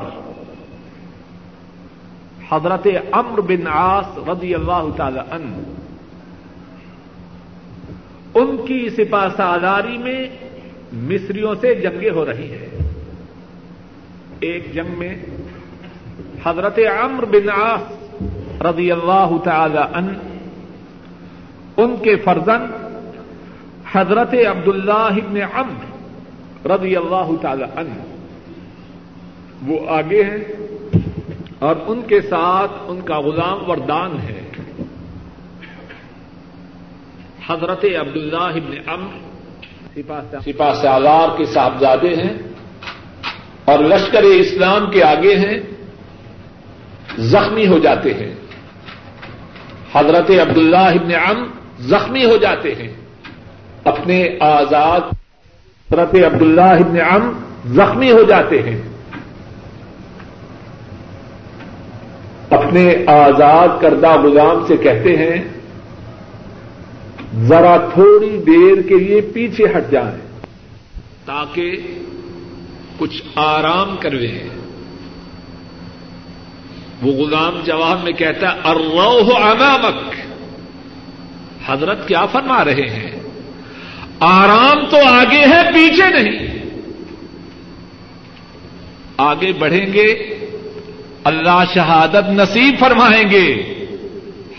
[2.51, 5.73] حضرت امر بن آس رضی اللہ تعالی ان
[8.33, 10.27] ان کی سپا سالاری میں
[10.93, 12.69] مصریوں سے جنگیں ہو رہی ہیں۔
[14.39, 15.15] ایک جنگ میں
[16.45, 17.93] حضرت امر بن آس
[18.61, 20.13] رضی اللہ تعالی ان
[21.77, 22.65] ان کے فرزن
[23.91, 25.85] حضرت عبداللہ ابن عمر
[26.67, 28.14] رضی اللہ تعالی ان
[29.67, 30.37] وہ آگے ہیں
[31.59, 34.41] اور ان کے ساتھ ان کا غلام وردان ہے۔
[37.47, 39.25] حضرت عبداللہ ابن امر
[40.45, 42.37] سپا سالار کے صاحبزادے ہیں
[43.65, 45.57] اور لشکر اسلام کے آگے ہیں،
[47.17, 48.33] زخمی ہو جاتے ہیں۔
[49.93, 51.47] حضرت عبداللہ ابن ام
[51.79, 52.93] زخمی ہو جاتے ہیں۔
[53.83, 55.01] اپنے آزاد
[55.91, 57.31] حضرت عبداللہ ابن ام
[57.65, 58.94] زخمی ہو جاتے ہیں۔
[62.57, 65.43] اپنے آزاد کردہ غلام سے کہتے ہیں،
[67.35, 70.17] ذرا تھوڑی دیر کے لیے پیچھے ہٹ جائیں۔
[71.25, 71.71] تاکہ
[72.97, 74.49] کچھ آرام کرویں
[77.01, 80.15] وہ غلام جواب میں کہتا ہے ارو امامک
[81.69, 83.11] حضرت کیا فرما رہے ہیں؟
[84.19, 86.55] آرام تو آگے ہے، پیچھے نہیں۔
[89.17, 90.34] آگے بڑھیں گے
[91.25, 93.75] اللہ شہادت نصیب فرمائیں گے۔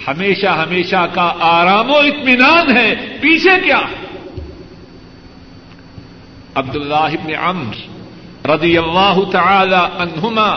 [0.09, 3.81] ہمیشہ ہمیشہ کا آرام و اطمینان ہے۔ پیچھے کیا؟
[6.55, 7.75] عبد اللہ ابن عمر
[8.47, 10.49] رضی اللہ تعالی عنہما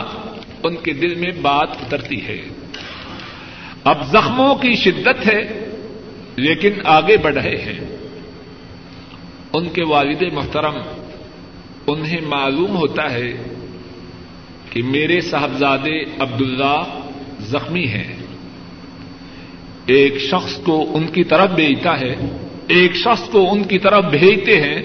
[0.62, 2.42] ان کے دل میں بات اترتی ہے۔
[3.84, 5.70] اب زخموں کی شدت ہے،
[6.36, 7.96] لیکن آگے بڑھ رہے ہیں۔
[9.52, 10.74] ان کے والد محترم،
[11.86, 13.49] انہیں معلوم ہوتا ہے
[14.70, 16.82] کہ میرے صاحبزادے عبداللہ
[17.40, 18.16] زخمی ہیں۔
[19.86, 22.16] ایک شخص کو ان کی طرف بھیجتا ہے،
[22.66, 24.82] ایک شخص کو ان کی طرف بھیجتے ہیں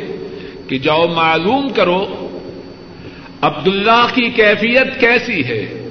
[0.69, 2.28] کہ جاؤ معلوم کرو
[3.41, 5.88] عبداللہ کی کیفیت کیسی ہے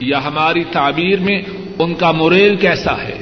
[0.00, 1.42] یا ہماری تعبیر میں
[1.78, 3.18] ان کا موریل کیسا ہے۔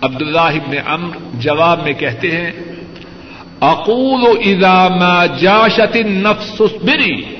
[0.00, 2.50] عبداللہ ابن امر جواب میں کہتے ہیں،
[3.60, 7.37] اقول اذا ما جاشت النفس بری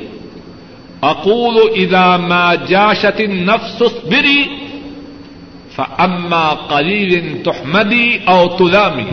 [1.01, 4.43] اقول اذا ما جاشت النفس بری
[5.75, 9.11] فاما قلیل تحمدی او تلامی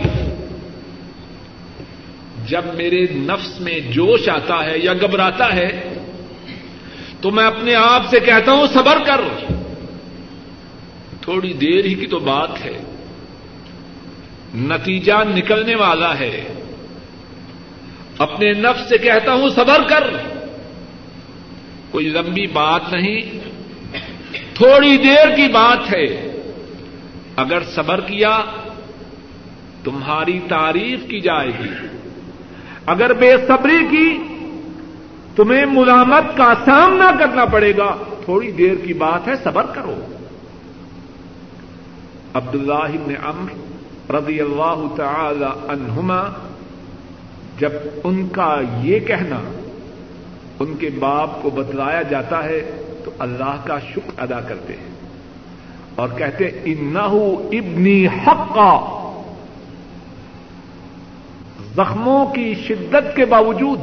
[2.46, 5.94] جب میرے نفس میں جوش آتا ہے یا گھبراتا ہے،
[7.20, 9.20] تو میں اپنے آپ سے کہتا ہوں، صبر کر۔
[11.20, 12.82] تھوڑی دیر ہی کی تو بات ہے۔
[14.54, 16.54] نتیجہ نکلنے والا ہے۔
[18.18, 20.35] اپنے نفس سے کہتا ہوں، صبر کر۔
[21.90, 23.20] کوئی لمبی بات نہیں،
[24.54, 26.32] تھوڑی دیر کی بات ہے۔
[27.36, 28.40] اگر صبر کیا،
[29.84, 31.68] تمہاری تعریف کی جائے گی۔
[32.86, 34.18] اگر بے صبری کی،
[35.36, 39.94] تمہیں ملامت کا سامنا کرنا پڑے گا۔ تھوڑی دیر کی بات ہے، صبر کرو۔
[42.34, 43.50] عبد اللہ نے امر
[44.10, 46.48] رضی اللہ تعالی عنہما،
[47.58, 47.72] جب
[48.04, 49.65] ان کا یہ کہنا
[50.60, 54.96] ان کے باپ کو بتلایا جاتا ہے تو اللہ کا شکر ادا کرتے ہیں۔
[55.94, 57.14] اور کہتے انہ
[57.52, 58.92] ابنی حق کا
[61.76, 63.80] زخموں کی شدت کے باوجود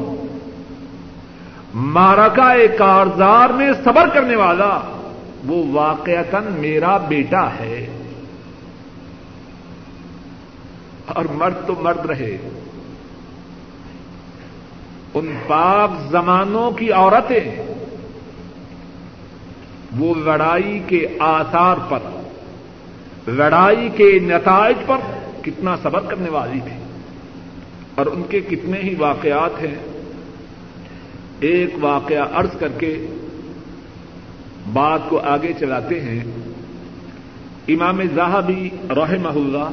[1.73, 4.79] مارکا کارزار میں صبر کرنے والا
[5.45, 7.99] وہ واقعتاً میرا بیٹا ہے۔
[11.07, 12.37] اور مرد تو مرد رہے۔
[15.13, 17.73] ان پاک زمانوں کی عورتیں
[19.97, 21.99] وہ لڑائی کے آثار پر،
[23.27, 24.97] لڑائی کے نتائج پر
[25.41, 26.83] کتنا صبر کرنے والی تھی۔
[27.95, 29.75] اور ان کے کتنے ہی واقعات ہیں۔
[31.39, 33.05] ایک واقعہ عرض کر کے
[34.73, 36.19] بات کو آگے چلاتے ہیں۔
[37.67, 39.69] امام زاہبی رحمہ اللہ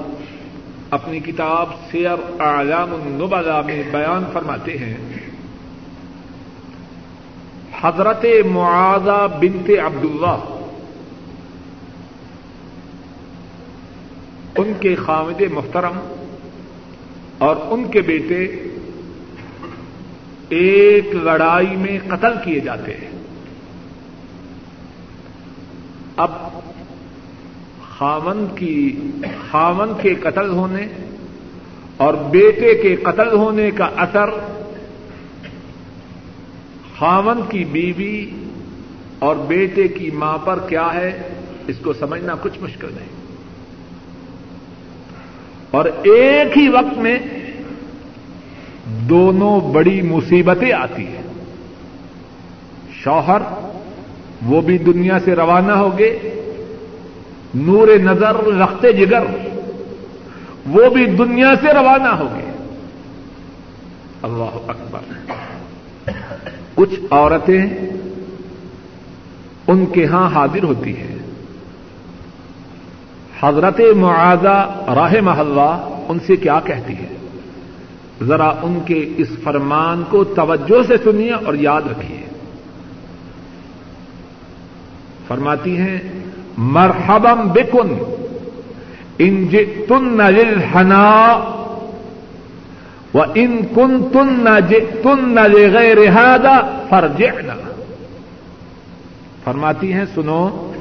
[0.90, 4.96] اپنی کتاب سیر اعلام النبلا میں بیان فرماتے ہیں۔
[7.82, 10.60] حضرت معاذہ بنت عبداللہ۔
[14.58, 16.14] ان کے خامد محترم
[17.38, 18.44] اور ان کے بیٹے
[20.48, 23.10] ایک لڑائی میں قتل کیے جاتے ہیں۔
[26.16, 26.30] اب
[27.98, 29.00] خامن کی
[29.50, 30.86] خامن کے قتل ہونے
[31.96, 34.30] اور بیٹے کے قتل ہونے کا اثر
[37.00, 38.30] خامن کی بیوی
[39.18, 41.22] اور بیٹے کی ماں پر کیا ہے؟
[41.66, 43.08] اس کو سمجھنا کچھ مشکل نہیں۔
[45.70, 47.18] اور ایک ہی وقت میں
[48.86, 51.22] دونوں بڑی مصیبتیں آتی ہیں۔
[52.92, 53.42] شوہر،
[54.46, 56.18] وہ بھی دنیا سے روانہ ہو گئے۔
[57.54, 59.22] نور نظر رختے جگر،
[60.66, 62.52] وہ بھی دنیا سے روانہ ہو گئے۔
[64.22, 65.39] اللہ اکبر۔
[66.80, 67.66] کچھ عورتیں
[69.66, 71.18] ان کے ہاں حاضر ہوتی ہیں۔
[73.40, 77.16] حضرت معاذہ راہ محلہ ان سے کیا کہتی ہے؟
[78.22, 82.20] ذرا ان کے اس فرمان کو توجہ سے سنیے اور یاد رکھیے۔
[85.28, 85.98] فرماتی ہیں
[86.58, 88.14] مرحبم بکن،
[89.18, 89.48] ان
[89.88, 90.20] تن
[93.14, 95.40] ان کن تن نہ تن نہ
[95.72, 97.24] غیر رہادا فرج
[99.44, 100.72] فرماتی ہیں، سنو،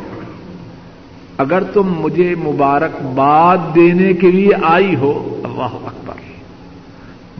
[1.37, 6.13] اگر تم مجھے مبارکباد دینے کے لیے آئی ہو، اللہ اکبر۔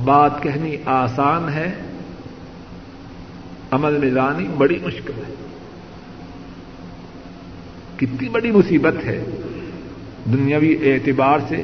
[0.04, 1.72] بات کہنی آسان ہے،
[3.72, 5.34] عمل میں لانی بڑی مشکل ہے۔
[7.98, 9.24] کتنی بڑی مصیبت ہے۔
[10.34, 11.64] دنیاوی اعتبار سے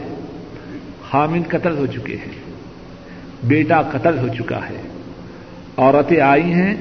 [1.13, 2.34] حامد قتل ہو چکے ہیں۔
[3.48, 4.82] بیٹا قتل ہو چکا ہے۔
[5.78, 6.76] عورتیں آئی ہیں،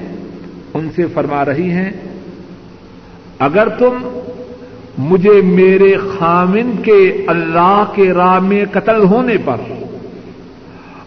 [0.73, 1.91] ان سے فرما رہی ہیں،
[3.39, 4.19] اگر تم
[4.97, 9.55] مجھے میرے خامن کے اللہ کے راہ میں قتل ہونے پر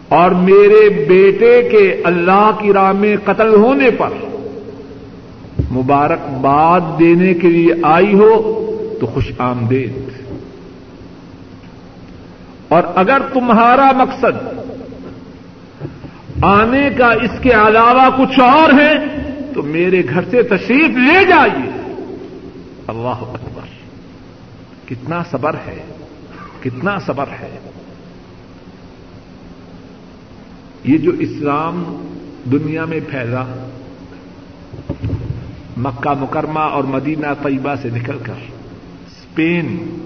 [0.09, 4.09] اور میرے بیٹے کے اللہ کی راہ میں قتل ہونے پر
[5.71, 8.55] مبارکباد دینے کے لیے آئی ہو
[9.01, 9.93] تو خوش آمدید۔
[12.69, 14.58] اور اگر تمہارا مقصد
[16.43, 18.95] آنے کا اس کے علاوہ کچھ اور ہے
[19.55, 21.95] تو میرے گھر سے تشریف لے جائیے۔
[22.87, 23.69] اللہ اکبر۔
[24.89, 25.85] کتنا صبر ہے۔
[26.61, 27.59] کتنا صبر ہے۔
[30.85, 31.85] یہ جو اسلام
[32.53, 33.67] دنیا میں پھیلا،
[35.77, 38.35] مکہ مکرمہ اور مدینہ طیبہ سے نکل کر
[39.07, 39.99] اسپین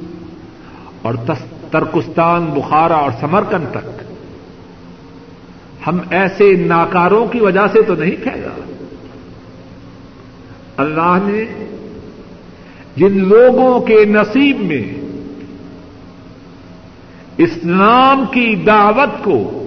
[1.03, 1.15] اور
[1.71, 4.12] ترکستان، بخارا اور سمرکند تک
[5.87, 8.73] ہم ایسے ناکاروں کی وجہ سے تو نہیں پھیلا
[10.77, 11.65] اللہ نے
[12.97, 14.85] جن لوگوں کے نصیب میں
[17.39, 19.59] اسلام کی دعوت کو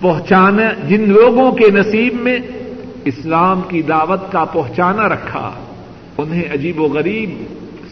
[0.00, 2.38] پہنچانا جن لوگوں کے نصیب میں
[3.04, 5.50] اسلام کی دعوت کا پہنچانا رکھا،
[6.18, 7.30] انہیں عجیب و غریب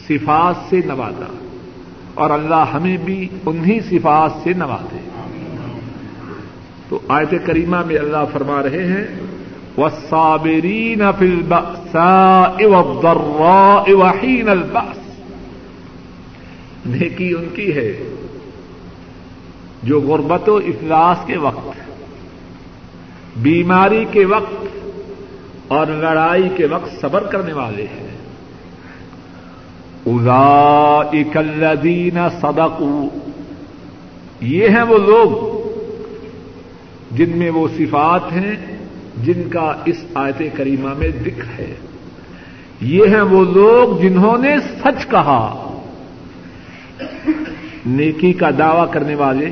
[0.08, 1.32] صفات سے نوازا۔
[2.14, 5.13] اور اللہ ہمیں بھی انہیں صفات سے نوازے۔
[6.88, 9.20] تو آیت کریمہ میں اللہ فرما رہے ہیں
[9.78, 11.02] وسابرین
[13.92, 14.98] وحین الباس
[16.86, 18.02] نیکی ان کی ہے
[19.82, 21.68] جو غربت و افلاس کے وقت،
[23.36, 24.66] بیماری کے وقت
[25.68, 28.16] اور لڑائی کے وقت صبر کرنے والے ہیں۔
[30.06, 32.82] ادا اکلدین صدق
[34.40, 35.53] یہ ہیں وہ لوگ
[37.14, 38.56] جن میں وہ صفات ہیں،
[39.24, 41.74] جن کا اس آیت کریمہ میں ذکر ہے۔
[42.80, 45.60] یہ ہیں وہ لوگ جنہوں نے سچ کہا۔
[47.86, 49.46] نیکی کا دعوی کرنے والے،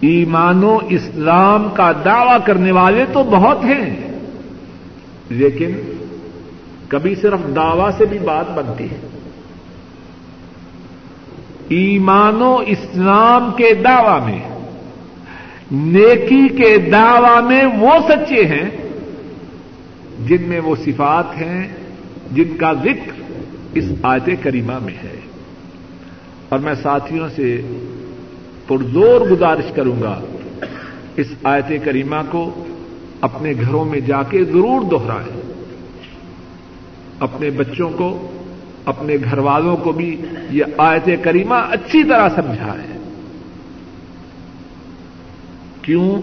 [0.00, 3.96] ایمان و اسلام کا دعوی کرنے والے تو بہت ہیں،
[5.30, 5.70] لیکن
[6.88, 9.00] کبھی صرف دعوی سے بھی بات بنتی ہے۔
[11.68, 14.51] ایمان و اسلام کے دعوی میں
[15.72, 18.70] نیکی کے دعوی میں وہ سچے ہیں
[20.26, 21.68] جن میں وہ صفات ہیں،
[22.32, 23.22] جن کا ذکر
[23.74, 25.20] اس آیت کریمہ میں ہے۔
[26.48, 27.60] اور میں ساتھیوں سے
[28.68, 30.20] پرزور گزارش کروں گا،
[31.16, 32.64] اس آیت کریمہ کو
[33.20, 35.52] اپنے گھروں میں جا کے ضرور دوہرائیں
[37.20, 38.30] اپنے بچوں کو،
[38.84, 40.20] اپنے گھر والوں کو بھی
[40.50, 43.01] یہ آیت کریمہ اچھی طرح سمجھائیں۔
[45.82, 46.22] کیوں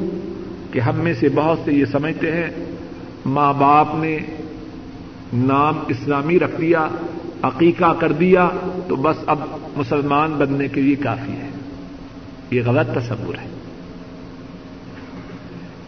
[0.72, 2.50] کہ ہم میں سے بہت سے یہ سمجھتے ہیں،
[3.26, 4.18] ماں باپ نے
[5.34, 6.88] نام اسلامی رکھ دیا،
[7.42, 8.50] عقیقہ کر دیا،
[8.88, 9.40] تو بس اب
[9.76, 11.50] مسلمان بننے کے لیے کافی ہے۔
[12.52, 13.50] یہ غلط تصور ہے۔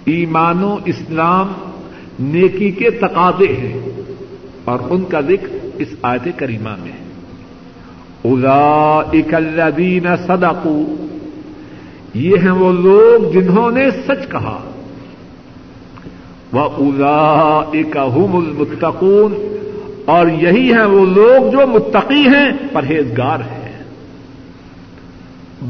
[0.06, 1.54] ایمان و اسلام
[2.20, 3.80] نیکی کے تقاضے ہیں
[4.64, 7.12] اور ان کا ذکر اس آیت کریمہ میں ہے۔
[8.24, 11.08] الا اکلدین صدقو
[12.14, 14.72] یہ ہیں وہ لوگ جنہوں نے سچ کہا۔
[16.52, 19.58] وہ الا کا المتقون۔
[20.06, 23.84] اور یہی ہیں وہ لوگ جو متقی ہیں، پرہیزگار ہیں۔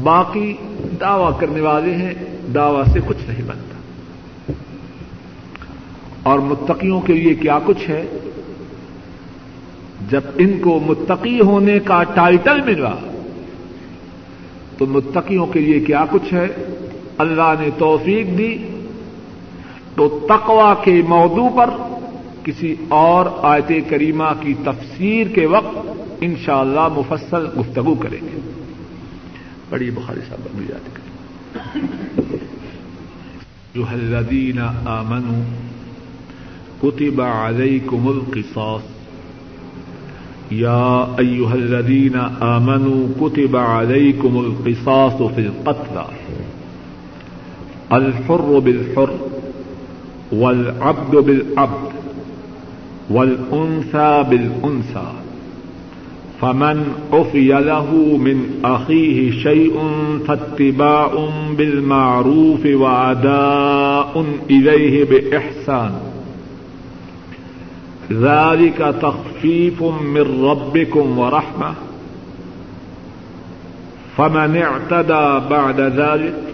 [0.02, 0.54] باقی
[1.00, 2.14] دعوی کرنے والے ہیں،
[2.54, 3.72] دعوی سے کچھ نہیں بنتا۔
[6.22, 8.06] اور متقیوں کے لیے کیا کچھ ہے؟
[10.10, 13.11] جب ان کو متقی ہونے کا ٹائٹل ملا
[14.78, 16.48] تو متقیوں کے لیے کیا کچھ ہے؟
[17.18, 18.58] اللہ نے توفیق دی
[19.94, 21.70] تو تقوا کے موضوع پر
[22.44, 25.78] کسی اور آیت کریمہ کی تفسیر کے وقت
[26.20, 28.40] انشاءاللہ مفصل گفتگو کریں گے۔
[29.70, 31.12] بڑی بخاری صاحب بن یاد کریں۔
[33.74, 35.42] جو الذین آمنوا
[36.80, 39.01] كتب عليكم القصاص۔
[40.58, 46.06] يا أيها الذين آمنوا كتب عليكم القصاص في القتلى.
[47.92, 49.10] الحر بالحر
[50.32, 51.92] والعبد بالعبد
[53.10, 55.12] والأنثى بالأنثى.
[56.40, 59.80] فمن عفي له من أخيه شيء
[60.26, 61.28] فاتباع
[61.58, 66.11] بالمعروف وأداء إليه بإحسان.
[68.20, 71.72] ذلك تخفيف من ربكم ورحمة.
[74.16, 76.50] فمن اعتدى بعد ذلك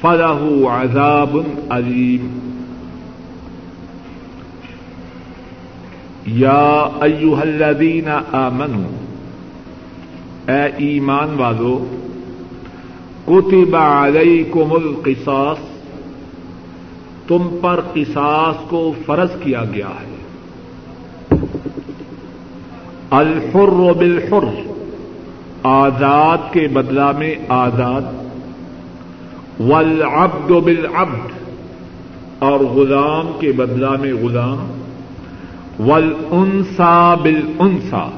[0.00, 1.36] فله عذاب
[1.70, 2.38] أليم.
[6.26, 9.04] یا ایوہ الذین آمنوا،
[10.52, 11.84] اے ایمان والو
[13.26, 15.58] کتب علیکم القصاص،
[17.28, 20.15] تم پر قصاص کو فرض کیا گیا ہے۔
[23.10, 24.44] الحر بالحر،
[25.62, 28.02] آزاد کے بدلہ میں آزاد،
[29.60, 31.32] والعبد بالعبد،
[32.38, 34.66] اور غلام کے بدلہ میں غلام
[35.88, 38.08] ول انسا بل انسا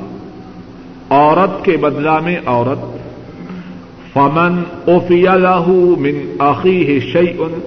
[1.11, 2.84] عورت کے بدلا میں عورت،
[4.12, 5.68] فمن اوفی لاہ
[5.99, 7.59] من عقی ہے شعی ان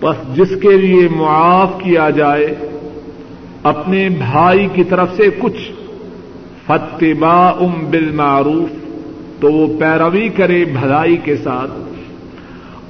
[0.00, 2.54] بس جس کے لیے معاف کیا جائے،
[3.62, 5.70] اپنے بھائی کی طرف سے کچھ۔
[6.66, 8.68] فتبا ام بل معروف
[9.40, 11.70] تو وہ پیروی کرے بھلائی کے ساتھ۔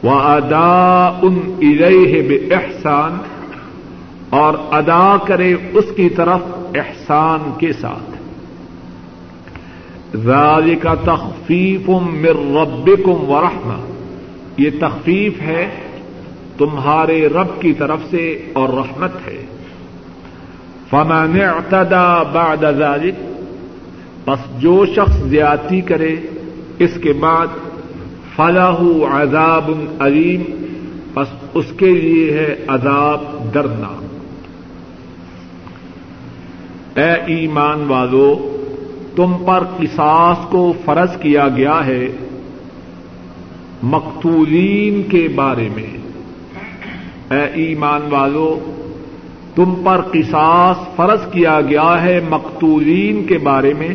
[0.03, 3.19] وہ ادا ان ارے بے احسان
[4.31, 6.41] اور ادا کرے اس کی طرف
[6.75, 8.17] احسان کے ساتھ۔
[10.83, 13.93] کا تخفیف مر ربکم ورحمہ
[14.57, 15.69] یہ تخفیف ہے
[16.59, 19.45] تمہارے رب کی طرف سے اور رحمت ہے۔
[20.91, 23.36] فمن اعتدى بعد ذلك
[24.27, 26.17] بس جو شخص زیادتی کرے،
[26.79, 27.47] اس کے بعد
[28.37, 30.43] فلاح عذاب علیم
[31.15, 33.21] بس اس کے لیے ہے عذاب
[33.55, 34.05] دردناک۔
[36.99, 38.57] اے ایمان والو،
[39.17, 42.07] تم پر قصاص کو فرض کیا گیا ہے
[43.83, 45.97] مقتولین کے بارے میں۔
[47.31, 48.59] اے ایمان والو،
[49.55, 53.95] تم پر قصاص فرض کیا گیا ہے مقتولین کے بارے میں۔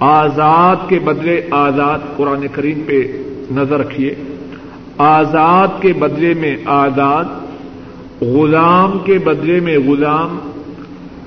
[0.00, 4.14] آزاد کے بدلے آزاد قرآن کریم پہ نظر رکھیے۔
[4.98, 7.24] آزاد کے بدلے میں آزاد،
[8.20, 10.38] غلام کے بدلے میں غلام،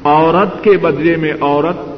[0.03, 1.97] عورت کے بدلے میں عورت۔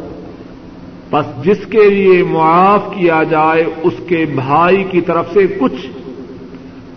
[1.11, 5.87] بس جس کے لیے معاف کیا جائے، اس کے بھائی کی طرف سے کچھ۔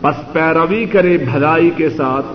[0.03, 2.27] بس پیروی کرے بھلائی کے ساتھ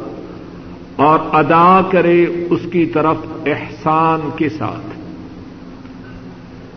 [0.95, 3.15] اور ادا کرے اس کی طرف
[3.45, 4.96] احسان کے ساتھ۔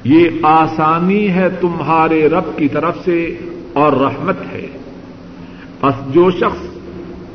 [0.05, 3.36] یہ آسانی ہے تمہارے رب کی طرف سے
[3.72, 4.66] اور رحمت ہے۔
[5.80, 6.78] بس جو شخص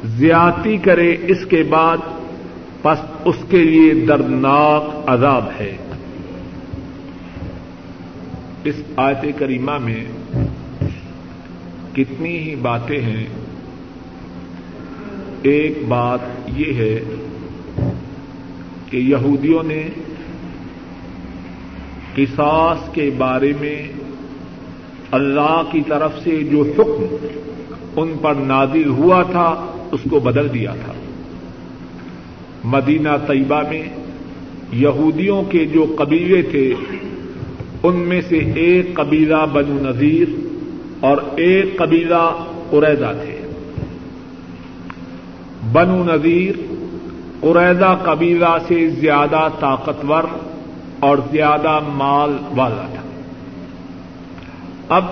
[0.04, 1.98] زیادتی کرے اس کے بعد
[2.84, 5.78] بس اس کے لیے دردناک عذاب ہے۔
[8.64, 10.06] اس آیت کریمہ میں
[11.96, 13.26] کتنی ہی باتیں ہیں۔
[15.42, 16.20] ایک بات
[16.56, 17.00] یہ ہے
[18.90, 19.88] کہ یہودیوں نے
[22.16, 23.88] قصاص کے بارے میں
[25.12, 27.16] اللہ کی طرف سے جو حکم
[27.96, 30.94] ان پر نازل ہوا تھا، اس کو بدل دیا تھا۔
[32.64, 33.84] مدینہ طیبہ میں
[34.74, 36.74] یہودیوں کے جو قبیلے تھے،
[37.84, 40.28] ان میں سے ایک قبیلہ بنو نذیر
[41.00, 43.40] اور ایک قبیلہ قریضہ تھے۔
[45.72, 46.56] بنو نذیر
[47.42, 50.24] قریضہ قبیلہ سے زیادہ طاقتور
[51.00, 53.02] اور زیادہ مال والا تھا۔
[54.96, 55.06] اب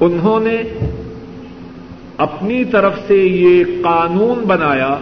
[0.00, 0.62] انہوں نے
[2.16, 4.96] اپنی طرف سے یہ قانون بنایا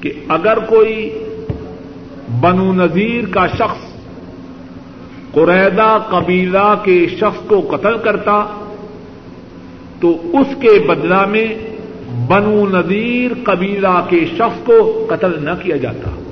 [0.00, 1.18] کہ اگر کوئی
[2.40, 3.94] بنو نذیر کا شخص
[5.32, 8.46] قریدہ قبیلہ کے شخص کو قتل کرتا
[10.00, 11.54] تو اس کے بدلہ میں
[12.28, 16.23] بنو نذیر قبیلہ کے شخص کو قتل نہ کیا جاتا۔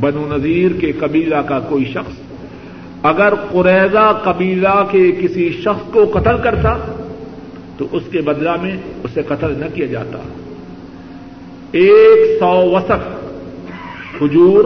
[0.00, 2.12] بنو نذیر کے قبیلہ کا کوئی شخص
[3.02, 6.78] اگر قریضہ قبیلہ کے کسی شخص کو قتل کرتا
[7.78, 10.18] تو اس کے بدلہ میں اسے قتل نہ کیا جاتا۔
[11.72, 13.22] ایک سو وسق
[14.22, 14.64] حجور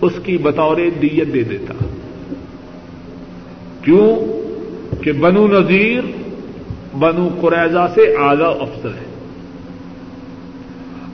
[0.00, 1.74] اس کی بطور دیت دے دیتا۔
[3.84, 4.40] کیوں؟
[5.02, 6.04] کہ بنو نذیر
[6.96, 9.10] بنو قریضہ سے اعلی افسر ہے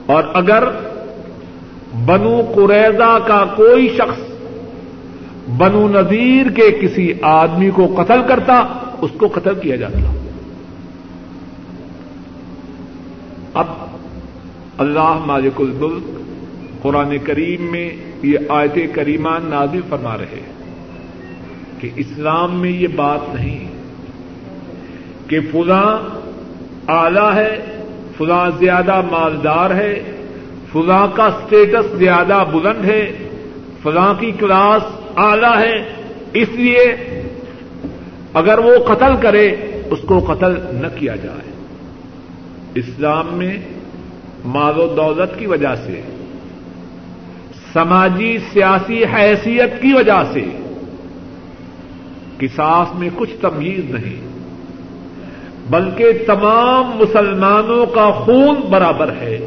[0.05, 0.63] اور اگر
[2.05, 4.21] بنو قریضہ کا کوئی شخص
[5.57, 8.63] بنو نذیر کے کسی آدمی کو قتل کرتا،
[9.01, 10.11] اس کو قتل کیا جاتا۔
[13.53, 13.65] اب
[14.77, 16.03] اللہ مالک الملک
[16.81, 17.89] قرآن کریم میں
[18.23, 20.41] یہ آیت کریمان نازل فرما رہے
[21.79, 23.67] کہ اسلام میں یہ بات نہیں
[25.27, 25.97] کہ فلاں
[26.87, 27.81] اعلی ہے،
[28.17, 30.16] فلاں زیادہ مالدار ہے
[30.73, 33.11] فلاں کا اسٹیٹس زیادہ بلند ہے
[33.83, 34.81] فلاں کی کلاس
[35.17, 35.93] اعلی ہے،
[36.33, 36.83] اس لیے
[38.33, 39.47] اگر وہ قتل کرے،
[39.89, 41.51] اس کو قتل نہ کیا جائے۔
[42.75, 43.57] اسلام میں
[44.45, 46.01] مال و دولت کی وجہ سے،
[47.73, 50.45] سماجی سیاسی حیثیت کی وجہ سے
[52.37, 54.27] کساس میں کچھ تمیز نہیں،
[55.69, 59.46] بلکہ تمام مسلمانوں کا خون برابر ہے۔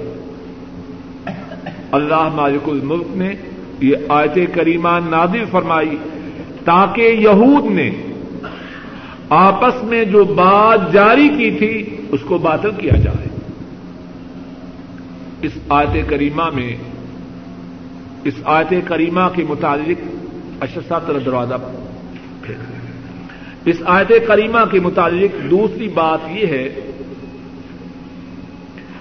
[1.93, 3.35] اللہ مالک الملک نے
[3.81, 5.97] یہ آیت کریمہ نادر فرمائی
[6.65, 7.91] تاکہ یہود نے
[9.29, 13.29] آپس میں جو بات جاری کی تھی اس کو باطل کیا جائے۔
[15.43, 16.77] اس آیت کریمہ میں،
[18.25, 20.09] اس آیت کریمہ کے متعلق
[20.61, 21.55] اشسا تر دروازہ
[23.65, 26.90] اس آیت کریمہ کے متعلق دوسری بات یہ ہے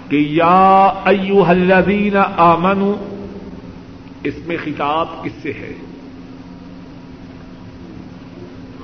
[0.09, 2.95] کہ یا ایو الذین آمنو،
[4.23, 5.73] اس میں خطاب کس سے ہے؟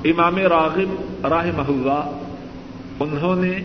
[0.05, 2.11] امام راغب راہ محلہ
[2.99, 3.59] انہوں نے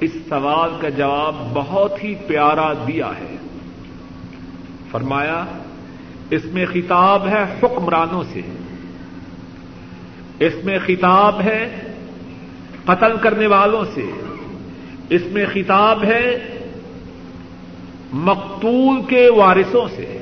[0.00, 3.36] اس سوال کا جواب بہت ہی پیارا دیا ہے۔
[4.90, 5.44] فرمایا،
[6.30, 8.40] اس میں خطاب ہے حکمرانوں سے۔
[10.38, 11.80] اس میں خطاب ہے
[12.84, 14.25] قتل کرنے والوں سے۔
[15.10, 16.48] اس میں خطاب ہے
[18.12, 20.18] مقتول کے وارثوں سے۔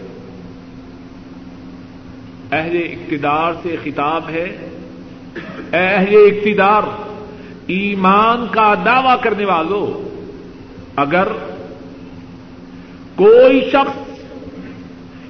[2.52, 4.56] اہل اقتدار سے خطاب ہے۔
[5.72, 6.82] اہل اقتدار،
[7.66, 10.08] ایمان کا دعوی کرنے والوں
[10.96, 11.28] اگر
[13.14, 14.20] کوئی شخص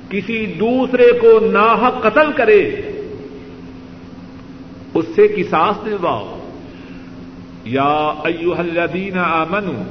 [0.09, 2.71] کسی دوسرے کو ناحق قتل کرے،
[4.95, 6.44] اس سے کساس دلواؤ۔
[7.65, 9.83] یا ایوہ الذین آمنو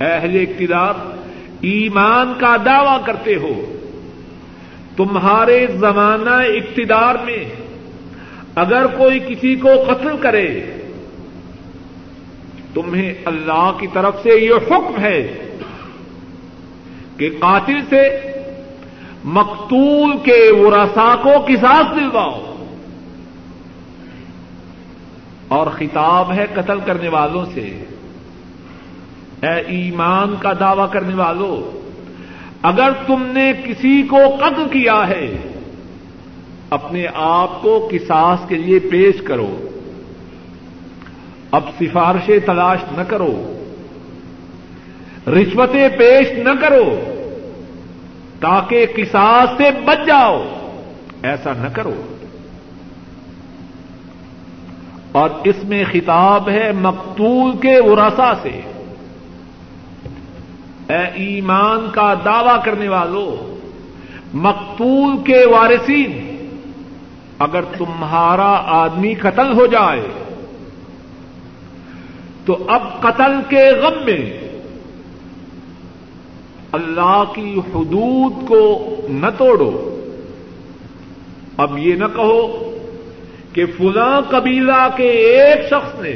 [0.00, 0.94] اہل اقتدار،
[1.60, 3.76] ایمان کا دعوی کرتے ہو۔
[4.96, 7.44] تمہارے زمانہ اقتدار میں
[8.54, 10.60] اگر کوئی کسی کو قتل کرے،
[12.74, 15.36] تمہیں اللہ کی طرف سے یہ حکم ہے
[17.16, 18.18] کہ قاتل سے
[19.24, 22.49] مقتول کے ورثا کو کساس دلواؤ۔
[25.50, 27.84] اور خطاب ہے قتل کرنے والوں سے۔
[29.42, 31.76] اے ایمان کا دعوی کرنے والوں
[32.62, 35.36] اگر تم نے کسی کو قتل کیا ہے،
[36.70, 39.68] اپنے آپ کو کساس کے لیے پیش کرو۔
[41.50, 43.56] اب سفارشیں تلاش نہ کرو۔
[45.26, 47.00] رشوتیں پیش نہ کرو۔
[48.40, 50.44] تاکہ کساس سے بچ جاؤ۔
[51.22, 52.16] ایسا نہ کرو۔
[55.12, 58.60] اور اس میں خطاب ہے مقتول کے ورثا سے۔
[60.88, 63.56] اے ایمان کا دعوی کرنے والوں
[64.34, 66.36] مقتول کے وارثین،
[67.38, 70.06] اگر تمہارا آدمی قتل ہو جائے،
[72.46, 74.40] تو اب قتل کے غم میں
[76.72, 79.96] اللہ کی حدود کو نہ توڑو۔
[81.56, 82.69] اب یہ نہ کہو
[83.52, 86.12] کہ فلاں قبیلہ کے ایک شخص نے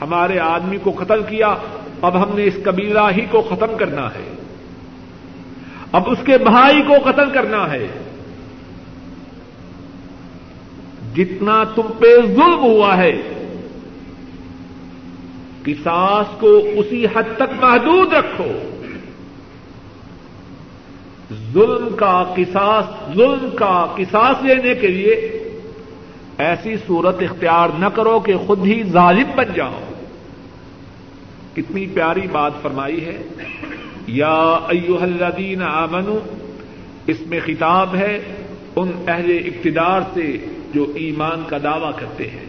[0.00, 1.54] ہمارے آدمی کو قتل کیا،
[2.02, 4.34] اب ہم نے اس قبیلہ ہی کو ختم کرنا ہے۔
[5.92, 7.86] اب اس کے بھائی کو قتل کرنا ہے۔
[11.14, 13.12] جتنا تم پہ ظلم ہوا ہے
[15.64, 18.52] کساس کو اسی حد تک محدود رکھو۔
[21.52, 25.35] ظلم کا قصاص، ظلم کا قصاص لینے کے لیے
[26.38, 29.78] ایسی صورت اختیار نہ کرو کہ خود ہی ظالم بن جاؤ۔
[31.56, 33.22] کتنی پیاری بات فرمائی ہے۔
[34.06, 36.18] یا ایوہ الذین آمنو،
[37.06, 38.18] اس میں خطاب ہے
[38.76, 40.36] ان اہل اقتدار سے
[40.74, 42.44] جو ایمان کا دعوی کرتے ہیں۔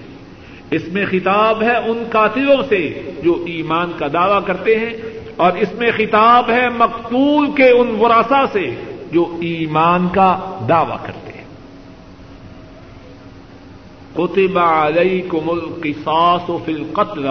[0.71, 4.93] اس میں خطاب ہے ان قاتلوں سے جو ایمان کا دعوی کرتے ہیں۔
[5.35, 8.75] اور اس میں خطاب ہے مقتول کے ان وراسا سے
[9.11, 11.26] جو ایمان کا دعوی کرتے ہیں۔
[14.17, 17.27] کتب علیکم القصاص فی القتل.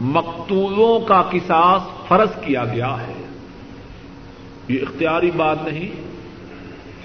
[0.00, 3.12] مقتولوں کا قصاص فرض کیا گیا ہے.
[4.68, 5.90] یہ اختیاری بات نہیں.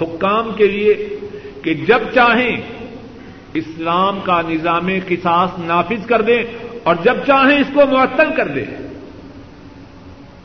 [0.02, 1.20] حکام کے لیے
[1.64, 2.58] کہ جب چاہیں
[3.54, 6.44] اسلام کا نظام قصاص نافذ کر دیں
[6.84, 8.66] اور جب چاہیں اس کو معطل کر دیں.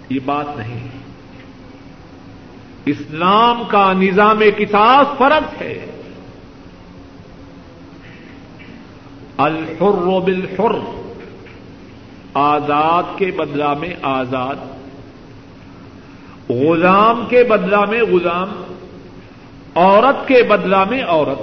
[0.08, 0.88] یہ بات نہیں.
[2.86, 5.86] اسلام کا نظام قصاص فرض ہے.
[9.36, 10.74] الحر بالحر۔
[12.34, 14.56] آزاد کے بدلا میں آزاد۔
[16.48, 18.74] غلام کے بدلا میں غلام۔
[19.74, 21.42] عورت کے بدلا میں عورت۔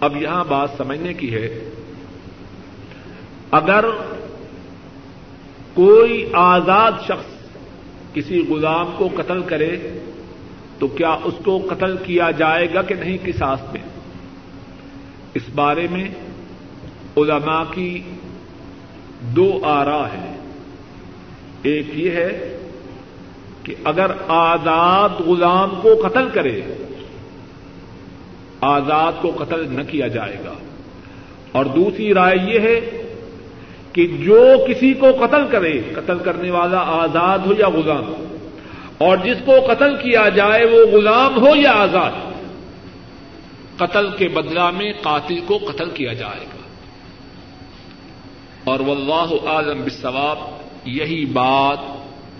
[0.00, 1.70] اب یہاں بات سمجھنے کی ہے۔
[3.50, 3.84] اگر
[5.74, 7.36] کوئی آزاد شخص
[8.14, 10.00] کسی غلام کو قتل کرے
[10.78, 13.80] تو کیا اس کو قتل کیا جائے گا کہ نہیں کس آس میں؟
[15.36, 16.08] اس بارے میں
[17.16, 18.02] علماء کی
[19.20, 20.36] دو آرا ہے
[21.62, 22.58] ایک یہ ہے
[23.62, 26.60] کہ اگر آزاد غلام کو قتل کرے،
[28.60, 30.52] آزاد کو قتل نہ کیا جائے گا۔
[31.52, 33.02] اور دوسری رائے یہ ہے
[33.92, 38.36] کہ جو کسی کو قتل کرے، قتل کرنے والا آزاد ہو یا غلام،
[38.98, 42.25] اور جس کو قتل کیا جائے وہ غلام ہو یا آزاد۔
[43.76, 46.56] قتل کے بدلا میں قاتل کو قتل کیا جائے گا۔
[48.64, 50.38] اور واللہ عالم بالثواب
[50.84, 51.78] یہی بات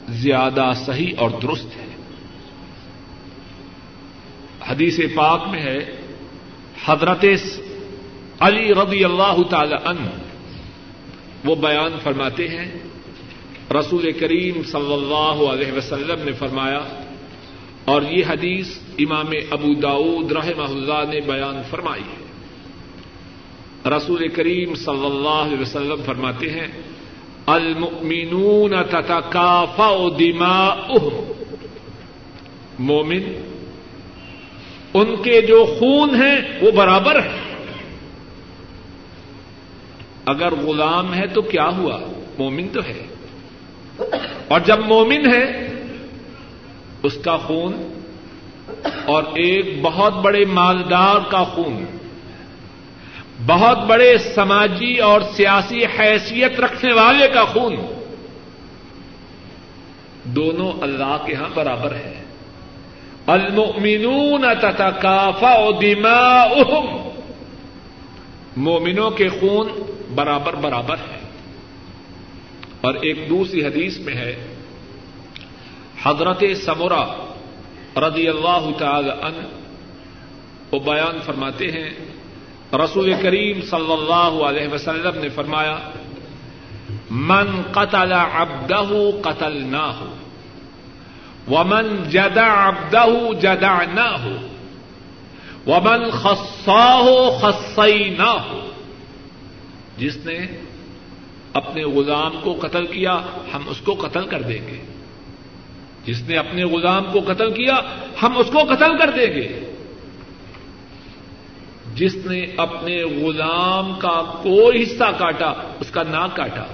[0.08, 1.86] زیادہ صحیح اور درست ہے۔
[4.68, 5.96] حدیث پاک میں ہے،
[6.84, 7.24] حضرت
[8.40, 10.08] علی رضی اللہ تعالی عنہ،
[11.44, 12.74] وہ بیان فرماتے ہیں،
[13.70, 16.80] رسول کریم صلی اللہ علیہ وسلم نے فرمایا
[17.86, 22.26] اور یہ حدیث امام ابو داود رحمہ اللہ نے بیان فرمائی ہے۔
[23.90, 26.66] رسول کریم صلی اللہ علیہ وسلم فرماتے ہیں،
[27.46, 31.32] المؤمنون تتکافا دماؤہم۔
[32.78, 33.22] مومن،
[34.94, 37.66] ان کے جو خون ہیں وہ برابر ہے
[40.26, 42.00] اگر غلام ہے تو کیا ہوا؟
[42.38, 43.06] مومن تو ہے۔
[44.48, 45.65] اور جب مومن ہے
[47.02, 48.00] اس کا خون
[49.04, 51.84] اور ایک بہت بڑے مالدار کا خون.
[53.46, 57.76] بہت بڑے سماجی اور سیاسی حیثیت رکھنے والے کا خون.
[60.24, 62.22] دونوں اللہ کے ہاں برابر ہے
[63.26, 67.08] المؤمنون تتکافا دماؤہم.
[68.56, 69.68] مومنوں کے خون
[70.14, 71.20] برابر برابر ہے
[72.80, 74.55] اور ایک دوسری حدیث میں ہے
[76.06, 77.04] حضرت سمورا
[78.00, 79.46] رضی اللہ تعالی عنہ
[80.72, 81.90] وہ بیان فرماتے ہیں،
[82.72, 85.76] رسول کریم صلی اللہ علیہ وسلم نے فرمایا،
[87.10, 88.92] من قتل عبدہ
[89.22, 90.14] قتل نہ ہو
[91.50, 93.06] ومن جدا ابدہ
[93.40, 94.36] جدا نہ ہو
[95.66, 97.50] ومن خسا ہو
[98.18, 98.60] نہ ہو
[99.98, 100.38] جس نے
[101.52, 103.14] اپنے غلام کو قتل کیا،
[103.54, 104.80] ہم اس کو قتل کر دیں گے۔
[106.06, 107.74] جس نے اپنے غلام کو قتل کیا،
[108.22, 109.72] ہم اس کو قتل کر دیں گے۔
[111.94, 116.64] جس نے اپنے غلام کا کوئی حصہ کاٹا، اس کا ناک کاٹا۔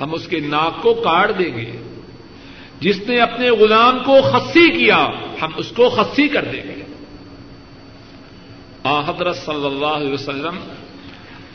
[0.00, 1.72] ہم اس کے ناک کو کاٹ دیں گے۔
[2.80, 5.08] جس نے اپنے غلام کو خسی کیا،
[5.42, 6.74] ہم اس کو خسی کر دیں گے۔
[8.84, 10.56] حضرت صلی اللہ علیہ وسلم،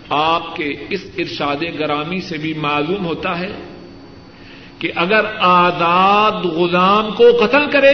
[0.09, 3.68] آپ کے اس ارشاد گرامی سے بھی معلوم ہوتا ہے
[4.79, 7.93] کہ اگر آزاد غلام کو قتل کرے،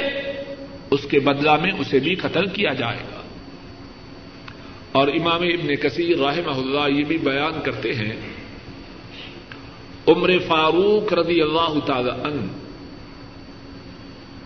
[0.92, 3.22] اس کے بدلہ میں اسے بھی قتل کیا جائے گا۔
[4.92, 8.16] اور امام ابن کثیر رحمہ اللہ یہ بھی بیان کرتے ہیں،
[10.08, 12.42] عمر فاروق رضی اللہ تعالی عنہ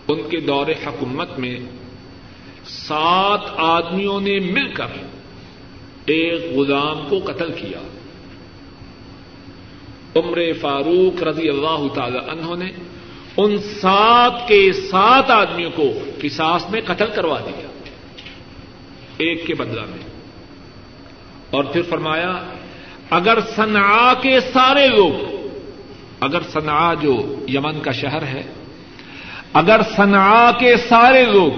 [0.08, 1.58] ان کے دور حکومت میں
[2.64, 4.86] سات آدمیوں نے مل کر
[6.06, 7.99] ایک غلام کو قتل کیا۔
[10.16, 12.70] عمر فاروق رضی اللہ تعالی عنہ نے
[13.36, 15.92] ان سات کے سات آدمیوں کو
[16.22, 17.66] کساس میں قتل کروا دیا،
[19.16, 20.10] ایک کے بدلہ میں۔
[21.50, 22.42] اور پھر فرمایا،
[23.10, 25.46] اگر سنا کے سارے لوگ،
[26.20, 28.42] اگر سنا جو یمن کا شہر ہے،
[29.52, 31.50] اگر سنا کے سارے لوگ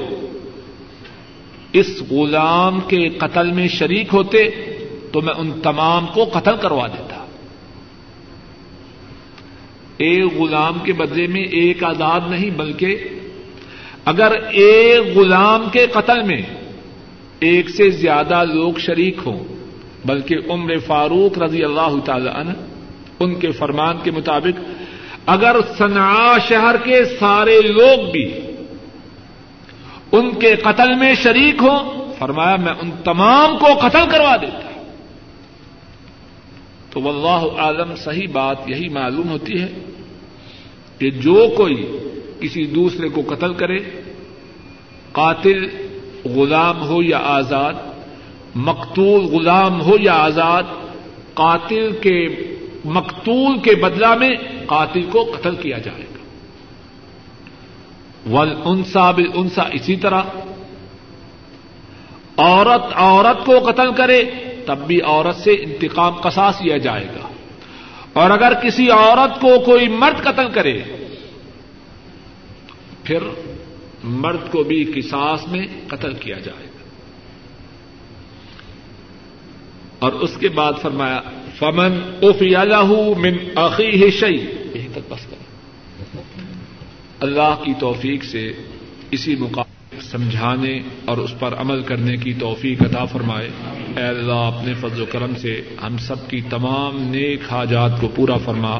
[1.72, 4.50] اس غلام کے قتل میں شریک ہوتے،
[5.12, 7.11] تو میں ان تمام کو قتل کروا دیتا۔
[9.99, 13.05] ایک غلام کے بدلے میں ایک آزاد نہیں، بلکہ
[14.05, 16.43] اگر ایک غلام کے قتل میں
[17.40, 19.38] ایک سے زیادہ لوگ شریک ہوں،
[20.05, 22.53] بلکہ عمر فاروق رضی اللہ تعالی عنہ،
[23.20, 24.61] ان کے فرمان کے مطابق
[25.26, 28.26] اگر صنع شہر کے سارے لوگ بھی
[30.12, 31.78] ان کے قتل میں شریک ہوں،
[32.18, 34.72] فرمایا میں ان تمام کو قتل کروا دیتا
[36.93, 39.68] تو واللہ عالم صحیح بات یہی معلوم ہوتی ہے
[40.99, 41.99] کہ جو کوئی
[42.40, 43.78] کسی دوسرے کو قتل کرے،
[45.12, 45.68] قاتل
[46.24, 47.72] غلام ہو یا آزاد،
[48.55, 50.62] مقتول غلام ہو یا آزاد،
[51.34, 52.28] قاتل کے
[52.84, 54.30] مقتول کے بدلہ میں
[54.66, 56.22] قاتل کو قتل کیا جائے گا۔
[58.30, 60.22] ول انسا بل انسا اسی طرح،
[62.36, 64.24] عورت عورت کو قتل کرے
[64.66, 67.28] تب بھی عورت سے انتقام قصاص لیا جائے گا۔
[68.12, 70.82] اور اگر کسی عورت کو کوئی مرد قتل کرے،
[73.04, 73.18] پھر
[74.04, 76.90] مرد کو بھی کساس میں قتل کیا جائے گا۔
[79.98, 81.20] اور اس کے بعد فرمایا،
[81.58, 82.42] فمن اف
[83.18, 84.38] من عقی شعی
[84.74, 85.36] یہیں تک بس کر
[87.20, 88.52] اللہ کی توفیق سے
[89.10, 93.51] اسی مقام سمجھانے اور اس پر عمل کرنے کی توفیق عطا فرمائے۔
[93.97, 98.36] اے اللہ، اپنے فضل و کرم سے ہم سب کی تمام نیک حاجات کو پورا
[98.36, 98.78] فرما۔